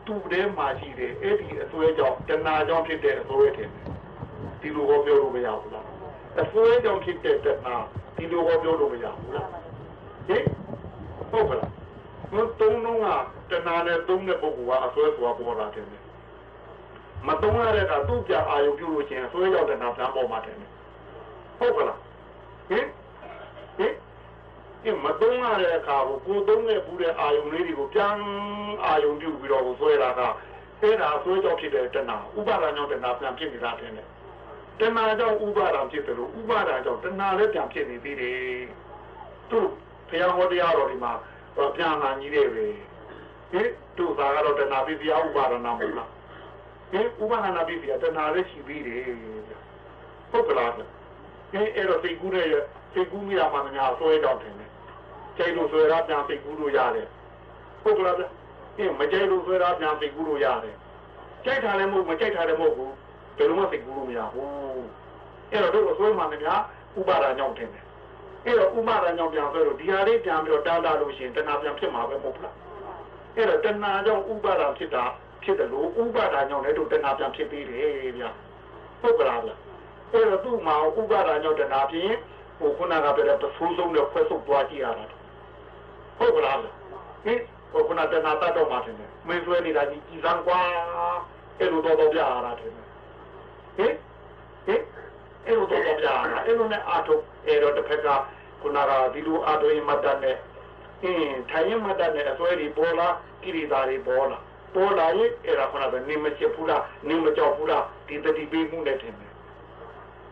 [0.06, 3.86] သူ့ထဲမှာရှိတယ်အဲ့ဒီအစွဲကြောင့်တဏှာကြောင့်ဖြစ်တဲ့အစွဲထင်တယ်
[4.62, 5.86] ဒီလိုဟောပြောလို့မရဘူးလား
[6.42, 7.76] အစွဲကြောင့်ဖြစ်တဲ့တဏှာ
[8.16, 9.50] ဒီလိုဟောပြောလို့မရဘူးလား
[10.28, 10.44] ဟင်
[11.32, 11.72] ဟုတ်ကလား
[12.32, 15.88] ဘုသုံးလုံးကတဏှာနဲ့သုံးတဲ့ပုဂ္ဂိုလ်ကအစွဲသွားပေါ်လာတယ်
[17.28, 20.56] မတုံးရတဲ့ကသူ့ပြအာယုပြုလို့ချင်းဆွဲရောက်တဲ့နာပြန်ပေါ်မှာတယ်
[21.60, 22.00] ဟုတ်ကလား
[22.70, 22.86] ဟင်
[23.78, 23.94] ဟင်
[24.86, 28.16] ဒီမတုံးရတဲ့အခါကိုကိုသုံးတဲ့ဘူးတဲ့အာယုလေးတွေကိုပြန်
[28.86, 30.28] အာယုပြုပြီးတော့ဆွဲလာတာ
[30.82, 33.92] အဲ့ဒါဆွဲကြောင့်ဖြစ်တဲ့တဏှာဥပါဒဏ်ကြောင့်တဏှာပြန်ဖြစ်နေတာတယ်
[34.80, 38.38] တဏှာကြောင့်ဥပါဒံဖြစ်တယ်လို့ဥပါဒံကြောင့်တဏှာလည်းပြန်ဖြစ်နေသေးတယ်
[39.50, 39.60] သူ
[40.10, 41.12] ဘုရားဟောတရားတော်ဒီမှာ
[41.76, 42.66] ပြန်လာကြီးတယ်ပဲ
[43.52, 46.10] ဟင်သူသာကတော့တဏှာပြီးဘုရားဥပါဒနာမဟုတ်လား
[46.92, 49.02] ဟင်ဥပဟာနာပိစီကတဏှာလည်းရှိပြီးတယ်
[50.32, 50.90] ဟုတ်ကလားဟင်
[51.54, 52.48] အဲ့တော့စိတ်ကူးတဲ့
[52.94, 54.65] စိတ်ကူးမိတာမှမများဆွဲတော့တယ်
[55.38, 57.08] ကျိုက်လို့ဆွဲရပြန်စိတ်ကူးလို့ရတယ်
[57.84, 60.76] ဟုတ်ကလားဟင်မကျိုက်လို့ဆွဲရပြန်စိတ်ကူးလို့ရတယ်
[61.46, 62.94] ကြိုက်တာလည်းမဟုတ်မကြိုက်တာလည်းမဟုတ်ဘူး
[63.38, 64.50] ဘယ်လိုမှစိတ်ကူးလို့မရဘူး
[65.52, 66.62] ဟအဲ့တော့တို့အစွဲမှန်များ
[67.00, 67.86] ဥပါဒာကြောင့်တင်တယ်
[68.46, 72.56] အဲ့တော့ဥပါဒာကြောင့်ပြန်ဆိုတော့ဒီဟာလေးပြန်ပြီးတော့တားတာလို့ရှိရင်တဏှာပြန်ဖြစ်မှာပဲမဟုတ်လား
[73.36, 75.04] အဲ့တော့တဏှာကြောင့်ဥပါဒာဖြစ်တာ
[75.44, 78.24] ဖြစ်တယ်လို့ဥပါဒာကြောင့်လည်းတို့တဏှာပြန်ဖြစ်သေးတယ်ဗျ
[79.02, 79.52] ဟုတ်ကလားဗျ
[80.12, 82.18] အဲ့တော့သူ့မှာဥပါဒာကြောင့်တဏှာဖြစ်ရင်
[82.60, 85.06] ဟိုခုနကပြောတဲ့ပစိုးဆုံးနဲ့ခွဲဆုပ်သွားကြည့်ရတာ
[86.18, 86.68] ဟုတ်ကလားဗျ
[87.26, 87.40] ဟင်
[87.72, 90.60] ဟိုခုနတဏှာတတ်တော့မှတင်တယ်မင်းဆွဲနေတာကြီးကြည်စမ်းကွာ
[91.60, 92.86] အဲ့လိုတော့တော့ပြရတာတင်တယ်
[93.78, 93.94] ဟင်
[94.66, 94.82] ဟင်
[95.46, 98.08] အဲ့လိုတော့တော့ပြရတာအဲ့လိုနဲ့အာထုတ်အဲ့တော့တစ်ဖက်က
[98.62, 100.38] ခုနကဒီလိုအာထုတ်ရင်မတတ်နဲ့
[101.04, 103.08] အင်းထိုင်ရင်မတတ်နဲ့အစွဲတွေပေါ်လာ
[103.44, 104.38] ကိရိတာတွေပေါ်လာ
[104.76, 109.32] ပေါ်လာရင်အဲ့ဒါခုနကနေမချစ်ဘူးလားနေမကြောက်ဘူးလားဒီတတိပေးမှုနဲ့တင်တယ်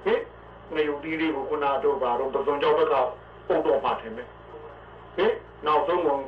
[0.05, 0.21] ဟင်
[0.75, 2.95] နေယူဒီလေးကိုခုနတော့ပါတော့ပစုံကြောက်ဘက်က
[3.47, 4.27] ပုံတော့မှတင်မယ်
[5.17, 5.33] ဟင်
[5.65, 6.19] နောက်ဆုံးကဟို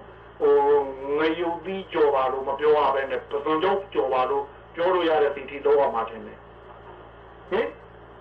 [1.19, 4.43] ငယူပြီးကြော်ပါလို့မပြောရဘဲနဲ့ပစုံကြောက်ကြော်ပါလို့
[4.75, 6.39] ပြောလို့ရတဲ့ဒီတီတော့မှတင်တယ်
[7.51, 7.67] ဟင်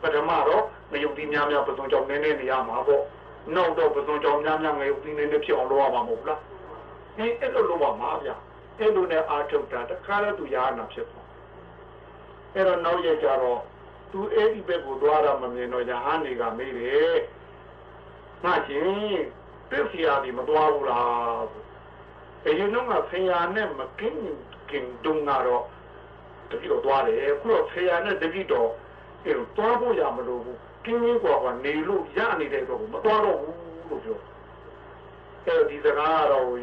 [0.02, 0.62] ပထမတော့
[0.92, 3.02] ငရုတ်သီးများများပစုံကြောင်နည်းနည်းနေရမှာပေါ့
[3.54, 6.40] နောက်တော့ပစုံကြောင်များများငရုတ်သီးနည်းနည်းဖြစ်အောင်လုပ်ရမှာမဟုတ်လား
[7.18, 8.30] အင်းအဲ့လိုလုပ်ပါမှာဗျ
[8.78, 11.26] အဲ့လိုနဲ့အာထုတ်တာတခါတော့သူရဟနာဖြစ်သွား
[12.54, 13.60] အဲ့တော့နောက်ရကြတော့
[14.12, 17.16] သူအဲ့ဒီဘက်ကိုသွားတာမမြင်တော့ရဟန်းတွေကမေးတယ်
[18.44, 19.24] ငါချင်း
[19.70, 21.46] ပြုတ်စီရသည်မတော်ဘူးလား
[22.46, 24.22] အရင်တော့ကဆရာနဲ့မကင်း
[24.70, 25.64] ကင်းတုံကတော့
[26.50, 28.70] တတိတော်သွားတယ်ခုတော့ဆရာနဲ့တတိတော်
[29.24, 33.56] အဲတော့ဖို့ရမလို့ဘူးကင်းကင်းကွာကွာနေလို့ရနေတဲ့တော့မတော်တော့ဘူး
[33.88, 34.18] လို့ပြော
[35.46, 36.54] အဲဒီစကားတော့ဘု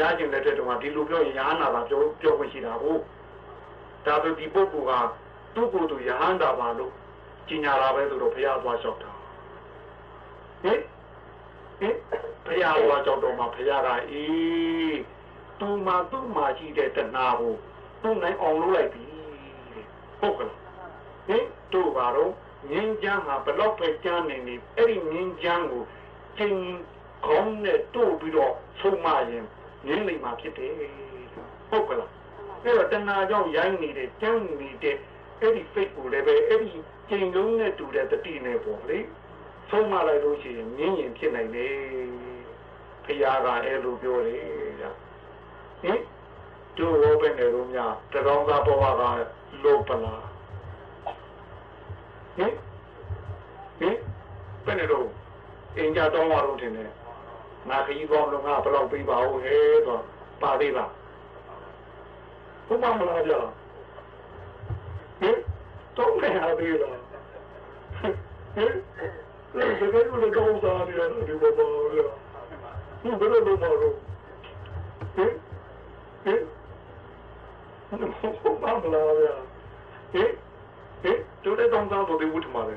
[0.00, 2.96] ရားရှင်လက်ထက်တုန်းကဒီလိုပြောရင်ရဟန္တာပါပြောပြောခွင့်ရှိတာကို
[4.06, 4.92] ဒါပေမဲ့ဒီပုဂ္ဂိုလ်က
[5.54, 6.92] သူ့ကိုယ်သူရဟန္တာပါလို့
[7.48, 9.10] ကြီးညာတာပဲဆိုတော့ဘုရားသွားလျှောက်တာ
[10.62, 10.80] ဟင်
[11.80, 11.94] ဟင်
[12.44, 14.98] ဘုရားသွားကြောက်တော့မှဘုရားကအေး
[15.60, 17.54] သူမှသူ့မှရှိတဲ့တဏှာကို
[18.02, 19.04] သူ့နိုင်အောင်လုပ်လိုက်ပြီ
[20.20, 20.50] ဟုတ်ကဲ့
[21.26, 22.32] ဟင်တို့ပါတော့
[22.70, 25.82] ငင်းချမ်းမှာဘလောက်ပဲကြမ်းနေနေအဲ့ဒီငင်းချမ်းကို
[26.38, 26.56] ချိန်
[27.26, 29.44] ကောင်းနဲ့တို့ပြီးတော့ဆုံးမရင်
[29.86, 30.72] ငင်းနေမှာဖြစ်တယ်
[31.70, 32.10] ဟုတ်ကဲ့လား
[32.64, 34.96] အဲ့တော့တဏှာကြောင့်ရိုင်းနေတဲ့ကြမ်းနေတဲ့
[35.40, 36.68] အဲ့ဒီ fake ကိုလည်းပဲအဲ့ဒီ
[37.08, 38.98] ချိန်လုံးနဲ့တူတဲ့တတိနဲ့ပေါ့လေ
[39.70, 41.76] ဆုံးမလိုက်လို့ရှိရင်ငင်းရင်ဖြစ်နိုင်တယ်
[43.04, 44.42] ဖရာကအဲ့လိုပြောတယ်
[44.80, 44.84] ဗျ
[45.82, 46.00] ဟင်
[46.76, 49.02] တို့ဘောပဲနေလို့များတရောင်းသားဘဝက
[49.64, 50.22] လောပလား
[52.36, 52.52] ဟင်
[53.80, 53.96] ဟင်
[54.64, 55.06] ဘယ်နဲ့တော့
[55.76, 56.90] အင်ကြတောင်းရတော့တင်တယ်
[57.68, 60.02] ငါခကြီးကောင်းလို့ငါဘယ်လောက်ပေးပါဦးဟဲ့တော့
[60.42, 60.90] ပါသေးလား
[62.66, 63.40] ဘုမမလားကြာ
[65.20, 65.36] ဟင်
[65.96, 66.96] တော့မရသေးလား
[68.56, 68.74] ဟင်
[69.52, 71.60] ဒီကနေ့လည်းတော့စားရတယ်ဒီဘဘ
[71.94, 72.08] ဗျာ
[73.02, 73.94] ဒီဘယ်လိုလုပ်မှာလို့
[75.14, 75.32] ဟင်
[76.24, 76.42] ဟင်
[78.42, 79.34] ဘုမမလားဗျာ
[80.12, 80.30] ဟင်
[81.02, 82.76] ဟင်တို့တဲ့တောင်းစားတော့ဒီဝတ်မှာလေ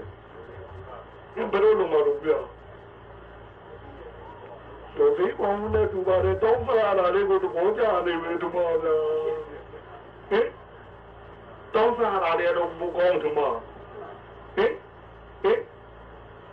[1.51, 2.39] ဘယ်လိုလုပ်မှာလို့ဗျာ
[4.97, 8.95] တို့ဒီအောင်နဲ့သူပါတဲ့တောင်းစားလာလေးကိုတော့ကြားနေမယ်ဒီမှာဗျာ
[10.29, 10.47] ဟင်
[11.73, 13.61] တောင်းစားလာလေးတော့ဘုကောင်းဒီမှာဟင်
[14.57, 14.71] ဟင်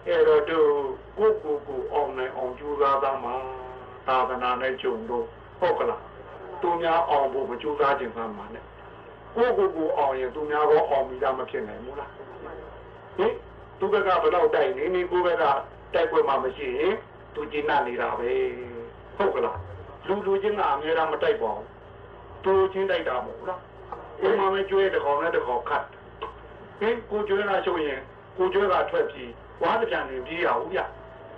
[0.09, 0.71] အဲ့တော့တို့
[1.19, 3.35] ကိုကိုကိုအောင်နိုင်အောင်ကြိုးစားသားမှာ
[4.07, 5.25] သာသနာနဲ့ကြုံတော့
[5.61, 6.03] ဟုတ်ကလား
[6.63, 8.65] သူများအောင်ဖို့မကြိုးစားခြင်းသာမှာနဲ့
[9.37, 12.11] ကိုကိုကိုအောင်ရင်သူများကောအောင်ပြီးသားမဖြစ်နိုင်ဘူးလား
[13.17, 13.33] ဟင်
[13.79, 15.45] သူဘက်ကဘယ်တော့တိုက်နေနေကိုဘက်က
[15.95, 16.95] တိုက်ပွဲမှမရှိရင်
[17.35, 18.31] သူကျင်းနေတာပဲ
[19.17, 19.59] ဟုတ်ကလား
[20.07, 21.67] လူလူချင်းကအများအားမတိုက်ပါဘူး
[22.45, 23.61] သူချင်းတိုက်တာမဟုတ်လား
[24.21, 25.85] အိမ်မှာမကျွေးတကောင်နဲ့တကောင်ခတ်
[26.81, 28.01] ဟင်ကိုကျွေးလာရှုံရင်
[28.37, 29.31] ကိုကျွေးကထွက်ပြီး
[29.63, 30.81] ဝါးကြံနေပြီးရအောင်ဗျ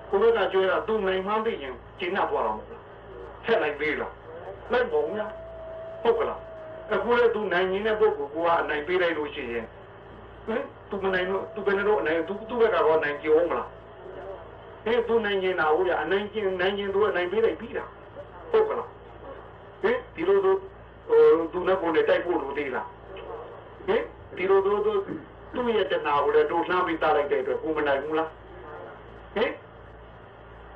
[0.08, 2.82] ကိုဘက်ကကျွေးတာသူနိုင်မှန်းသိရင်ကျင်းသွားတော့မဟုတ်လား
[3.44, 4.14] ထက်လိုက်သေးလား
[4.72, 5.30] လိုက်ပုံများ
[6.02, 6.40] ဟုတ်ကလား
[6.92, 9.66] အခုလည်းသူနိုင်ရင်တဲ့ပုဂ္ဂိုလ်ကအနိုင်ပေးလိုက်လို့ရှိရင်
[10.46, 13.68] ဟင်သူမနိုင်လို့သူဘယ်နဲ့တော့အနိုင်သူသူ့ဘက်ကတော့နိုင်ကြအောင်မလား
[14.84, 17.84] ဟင်သူနိုင်ရင်တော့ဗျာအနိုင်ကျင်နိုင်ရင်သူအနိုင်ပေးလိုက်ပြီးတာ
[18.50, 18.88] ဟုတ်ကလား
[19.82, 20.52] ဟင်ဒီလိုသူ
[21.08, 21.20] ဟို
[21.52, 22.86] သူနဲ့ကိုယ်နဲ့တိုက်ဖို့လိုသေးလား
[23.86, 24.02] ဟင်
[24.36, 24.72] ဒီလိုသူ
[25.53, 28.30] သူသူ့ရဲ့တနာကိုလည်းတို့လှမ်းပြီးတားလိုက်တဲ့အတွက်ကိုမနိုင်ဘူးလား
[29.34, 29.53] ဟင်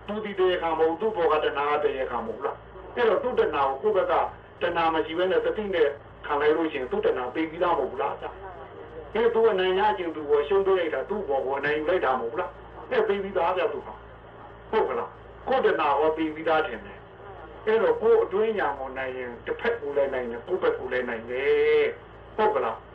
[0.07, 2.57] သူဒီတဲ့ခါမဟုတ်သူ့ဘောကတနာတဲ့ခါမဟုတ်လား
[2.97, 4.25] အဲ့တော့သူ့တနာကိုကိုယ့်ဘက်
[4.61, 5.89] ကတဏှာမရှိဘဲနဲ့တတိနဲ့
[6.27, 8.31] ခံလိုက်လို့ရှိရင်သူ့တဏှာပေးပြီးသားမဟုတ်ဘူးလားကြာ။
[9.15, 12.51] အဲသူအနိုင်ရခြင်းသူကိုရှုံးပေးလိုက်တာသူ့ဘောကိုနိုင်ယူလိုက်တာမဟုတ်လား။
[12.91, 13.95] အဲပေးပြီးသားပြသူဟာ။
[14.71, 15.09] ဟုတ်ကလား။
[15.49, 16.99] ကိုယ်တဏှာဟောပေးပြီးသားတင်တယ်။
[17.67, 21.85] အဲတော့ကိုယ်အတွင်းညာကိုနိုင်ရင်တစ်ဖက်ကိုလည်းနိုင်တယ်ကိုယ့်ဘက်ကိုလည်းနိုင်တယ်။
[22.37, 22.77] ဟုတ်ကလား။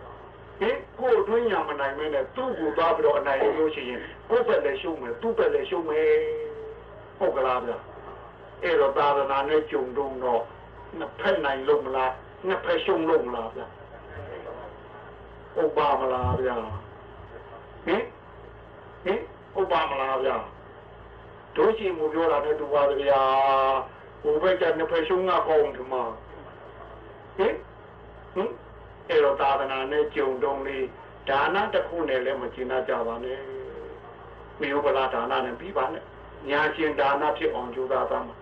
[0.59, 3.99] ဟင်ကိုယ်အတွင်းညာမနိုင်မဲနဲ့သူ့ကိုသွားပြီးတော့အနိုင်ရလို့ရှိရင်
[4.29, 6.09] ကိုယ့်ဘက်လည်းရှုံးမယ်သူ့ဘက်လည်းရှုံးမယ်။
[7.17, 7.71] ဟုတ်ကလားဗျ။
[8.63, 10.11] အဲတော့သာသနာနဲ့ကြုံတော့
[10.97, 12.11] နှစ်ဖက်နိုင်လို့မလား
[12.47, 13.61] နှစ်ဖက်ရှုံလို့မလားဗျ
[15.61, 16.49] ဥပပါမလားဗျ
[17.85, 18.03] ဟင်
[19.05, 19.19] ဟဟင်
[19.53, 20.35] ဟုတ်ပါမလားဗျာ
[21.55, 23.21] တို့ရှိမှုပြောတာနဲ့တူပါဗျာ
[24.21, 26.03] ဟိုဘက်ကနှစ်ဖက်ရှုံးငါကောင်းဒီမှာ
[27.37, 27.53] ဟင်
[28.35, 28.49] ဟင်
[29.09, 30.85] အဲ့တော့သာသနာနဲ့ကြုံတုံးလေး
[31.29, 33.39] ဒါနတစ်ခုနဲ့လည်းမကျင်နာကြပါနဲ့
[34.61, 36.03] မြို့ပလာဒါနနဲ့ပြီးပါနဲ့
[36.49, 38.35] ညာရှင်ဒါနဖြစ်အောင်ကြိုးစားသားမှာ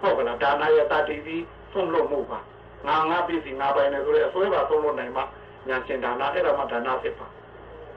[0.00, 1.42] ဟုတ်ကလားဒါနရဲ့တတိပြီး
[1.72, 2.38] သုံးလို့မှုပါ
[2.86, 5.22] ငါငါပြည်စီငါပိုင်နေဆိုရဲအစွဲပါသုံးလို့နိုင်မှ
[5.68, 7.26] ညာရှင်ဒါနအဲ့ဒါမှဒါနဖြစ်ပါ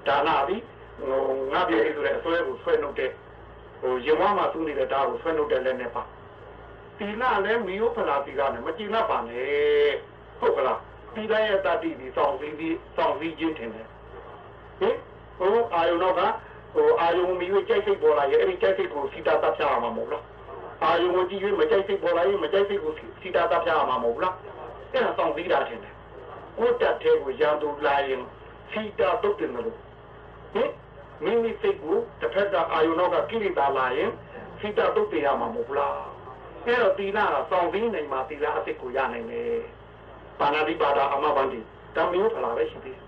[0.08, 0.62] ဒါနပြီး
[1.00, 3.12] ဟိုငါပြည်စီဆိုရဲအစွဲကိုဆွဲနှုတ်တဲ့
[3.82, 6.04] ဟိုရင်ဝါမှာသူ့နေတဲ့ဒါကိုဆွဲနှုတ်တဲ့လက်နဲ့ပါ
[6.98, 9.92] တီလာလည်းမီယိုဖလာတီကလည်းမကျင်납ပါနဲ့
[10.40, 10.80] ဟုတ်ကလား
[11.16, 13.88] တီလာရဲ့တတိပြီးစောင့်ပြီးပြီးစောင့်ပြီးချင်းထင်တယ်
[14.80, 14.96] ဟင်
[15.40, 16.22] ဟိုအာယုံတော့က
[16.74, 20.24] ဟိုအာယုံမီရွေးကြိုက်စိတ်ပေါ်လာရဲ့အဲ့ဒီကြိုက်စိတ်ကိုစီတာတပ်ပြရမှာမဟုတ်လား
[20.84, 24.36] အာယုံကိုကြည့်ရွေးမကြိုက်စိတ်ပေါ်လာရင်မကြိုက်စိတ်ကိုစီတာတပ်ပြရမှာမဟုတ်လား
[24.94, 25.94] အဲ့ဒါစောင့်ပြီးတာထင်တယ်
[26.58, 28.22] ကိုတက်တဲ့ကိုရန်သူလာရင်
[28.72, 29.74] စီတာတုတ်တယ်လို့
[30.54, 30.72] ဟင်
[31.24, 34.12] မိမိစိတ်ကိုတစ်ဖက်ကအာယုံတော့ကကိလေသာလာရင်
[34.60, 35.96] စီတာတုတ်တယ်ရမှာမဟုတ်လား
[36.66, 39.60] အဲ့တော့တီလာကစောင့်ပြီးနိုင်မှာတီလာအစ်စ်ကိုရနိုင်တယ်
[40.40, 41.60] ပါဏာတိပါဒအမဘန္တိ
[41.96, 43.04] တမယုဖလာပဲရှိသေးတယ်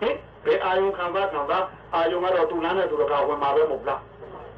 [0.00, 1.64] ဟင်ဘယ်အာယုံခံစားခံစား
[1.94, 4.00] အာယုံကတော့တူလန်းတဲ့သူကဝင်မှာပဲမဟုတ်လား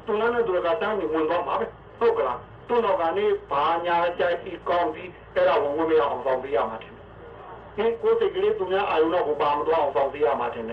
[0.05, 1.65] တူလန်းတဲ့သူကတန်းနေဝင်သွားမှာပဲ
[1.99, 6.93] ဟုတ်ကလားသူ့တော့ကနေဘာညာကြိုက်ပြီးကောင်းပြီးအဲ့ဒါဝင်ဝင်မရအောင်ဆောင်ပေးရမှာတယ်
[7.75, 10.65] ဟင်ကိုယ်စိတ်ကလေးသူများအာယုံတော့ကိုပါမတော့အောင်ဆောင်ပေးရမှာတယ်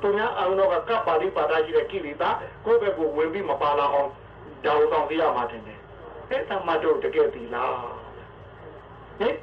[0.00, 2.30] သူများအာယုံတော့ကကပ်ပါဠိပါဒရှိတဲ့ကိလေသာ
[2.64, 4.08] ကိုယ့်ဘက်ကိုဝင်ပြီးမပါလာအောင်
[4.64, 5.62] ဒါကိုဆောင်ပေးရမှာတယ်
[6.30, 7.72] အဲ့ဒါမှတော့တကယ်ပြီလား
[9.20, 9.34] ဟင်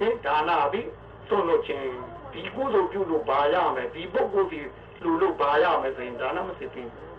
[0.00, 0.82] ဟင်ဒါနာပြီ
[1.28, 1.86] သွန်လို့ချင်း
[2.32, 4.60] ဒီကုသိုလ်ပြုလို့ဘာရမယ်ဒီပုဂ္ဂိုလ်ဒီ
[5.02, 7.10] လူလို့ဘာရမယ်ဆိုရင်ဒါနမစစ်သေးဘူး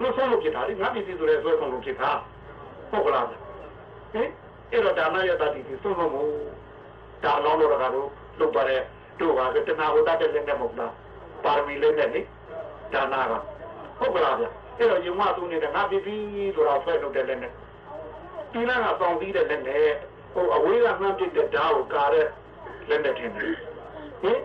[0.00, 2.10] လို့ဆုံးလို့ဖြစ်တာလေငါပြည်စီဆိုရဲဆွဲဆုံးလို့ဖြစ်တာ
[2.90, 3.40] ဟုတ်ကလားဟင်
[4.72, 6.30] အဲ့တော့ဒါနရတတိဒီဆုံးလို့မို့
[7.24, 7.92] ဒါလောင်းလို့ကတော့
[8.40, 8.80] လုပ်ပါတဲ့
[9.20, 10.92] တို့ကတဏှာဝတ္တတဲ့လက်နဲ့မဟုတ်လား
[11.44, 12.20] ပါရမီလက်နဲ့လေ
[12.92, 13.32] ဒါနက
[13.98, 14.44] ဟုတ်ကလားဗျ
[14.78, 16.14] အဲ့တော့ယုံမသူနေတဲ့ငါပြည်စီ
[16.54, 17.52] ဆိုတာဆွဲလုပ်တဲ့လက်နဲ့
[18.52, 19.84] ဒီလကပေါင်ပြီးတဲ့လက်နဲ့
[20.32, 22.26] ဟိုအဝေးကမှန်းပစ်တဲ့ဓာတ်ကိုကာတဲ့
[22.88, 23.54] လက်နဲ့ထင်တယ်
[24.22, 24.40] ဟင်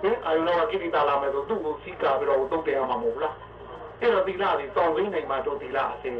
[0.00, 3.34] ဟင်အာယုနောကကိတိတာလာမယ်ဆိုသူ့ကိုစီးကာပြီးတော့တုတ်တယ်ရမှာမဟုတ်လား
[4.00, 6.16] အဲ့တော့သီလတွေတောင်းသိနိုင်မှတို့သီလအစင်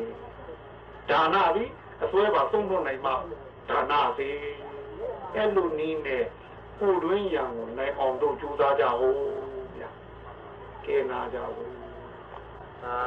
[1.11, 1.70] ဒါနပြီး
[2.05, 3.11] အစွဲပါသုံးလို့နိုင်မှ
[3.68, 4.34] ဒါနအစင်
[5.34, 6.24] အဲ့လိုနည်းနဲ့
[6.80, 9.14] ကိုတွင်းရံကိုနိုင်အောင်တို့ကြိုးစားကြဟော
[9.76, 9.90] ဗျာ
[10.84, 11.74] ကဲနာကြဘူး
[12.82, 12.98] သာ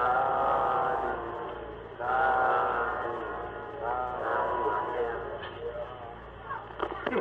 [1.02, 1.12] ဓု
[2.00, 2.16] သာ
[3.02, 3.33] ဓုသာ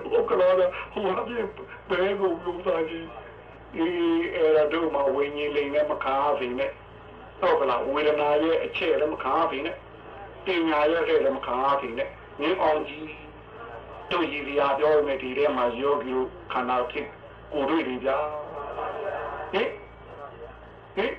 [0.05, 1.47] ဟိုကလာတာဟိုဟာပြင်
[1.89, 3.07] ဘဲကိုလူသားကြီး
[3.75, 3.87] ဒီ
[4.35, 6.71] အဲ့ဒါတို့မှဝိညာဉ်လိမ်နဲ့မခါဖိနဲ့
[7.41, 9.77] တော့ကလာဝေဒနာရဲ့အချက်လည်းမခါဖိနဲ့
[10.45, 12.09] ပညာရဲ့အဲ့လည်းမခါဖိနဲ့
[12.41, 13.09] ငင်းအောင်ကြီး
[14.11, 16.13] တို့ရည်ရပြောမယ်ဒီထဲမှာယောဂီ
[16.53, 17.07] ခန္ဓာဖြစ်
[17.53, 18.11] ကိုတွေ့နေကြ
[19.53, 19.69] ဟင်
[20.97, 21.13] ဟင်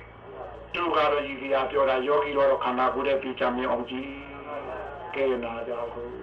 [0.74, 4.08] တို့ကတော့ရည်ရပြောတာယောဂီတော့ခန္ဓာကိုယ်ရဲ့ပြချမြင်အောင်ကြီး
[5.14, 6.14] ကဲနာကြပါဘူး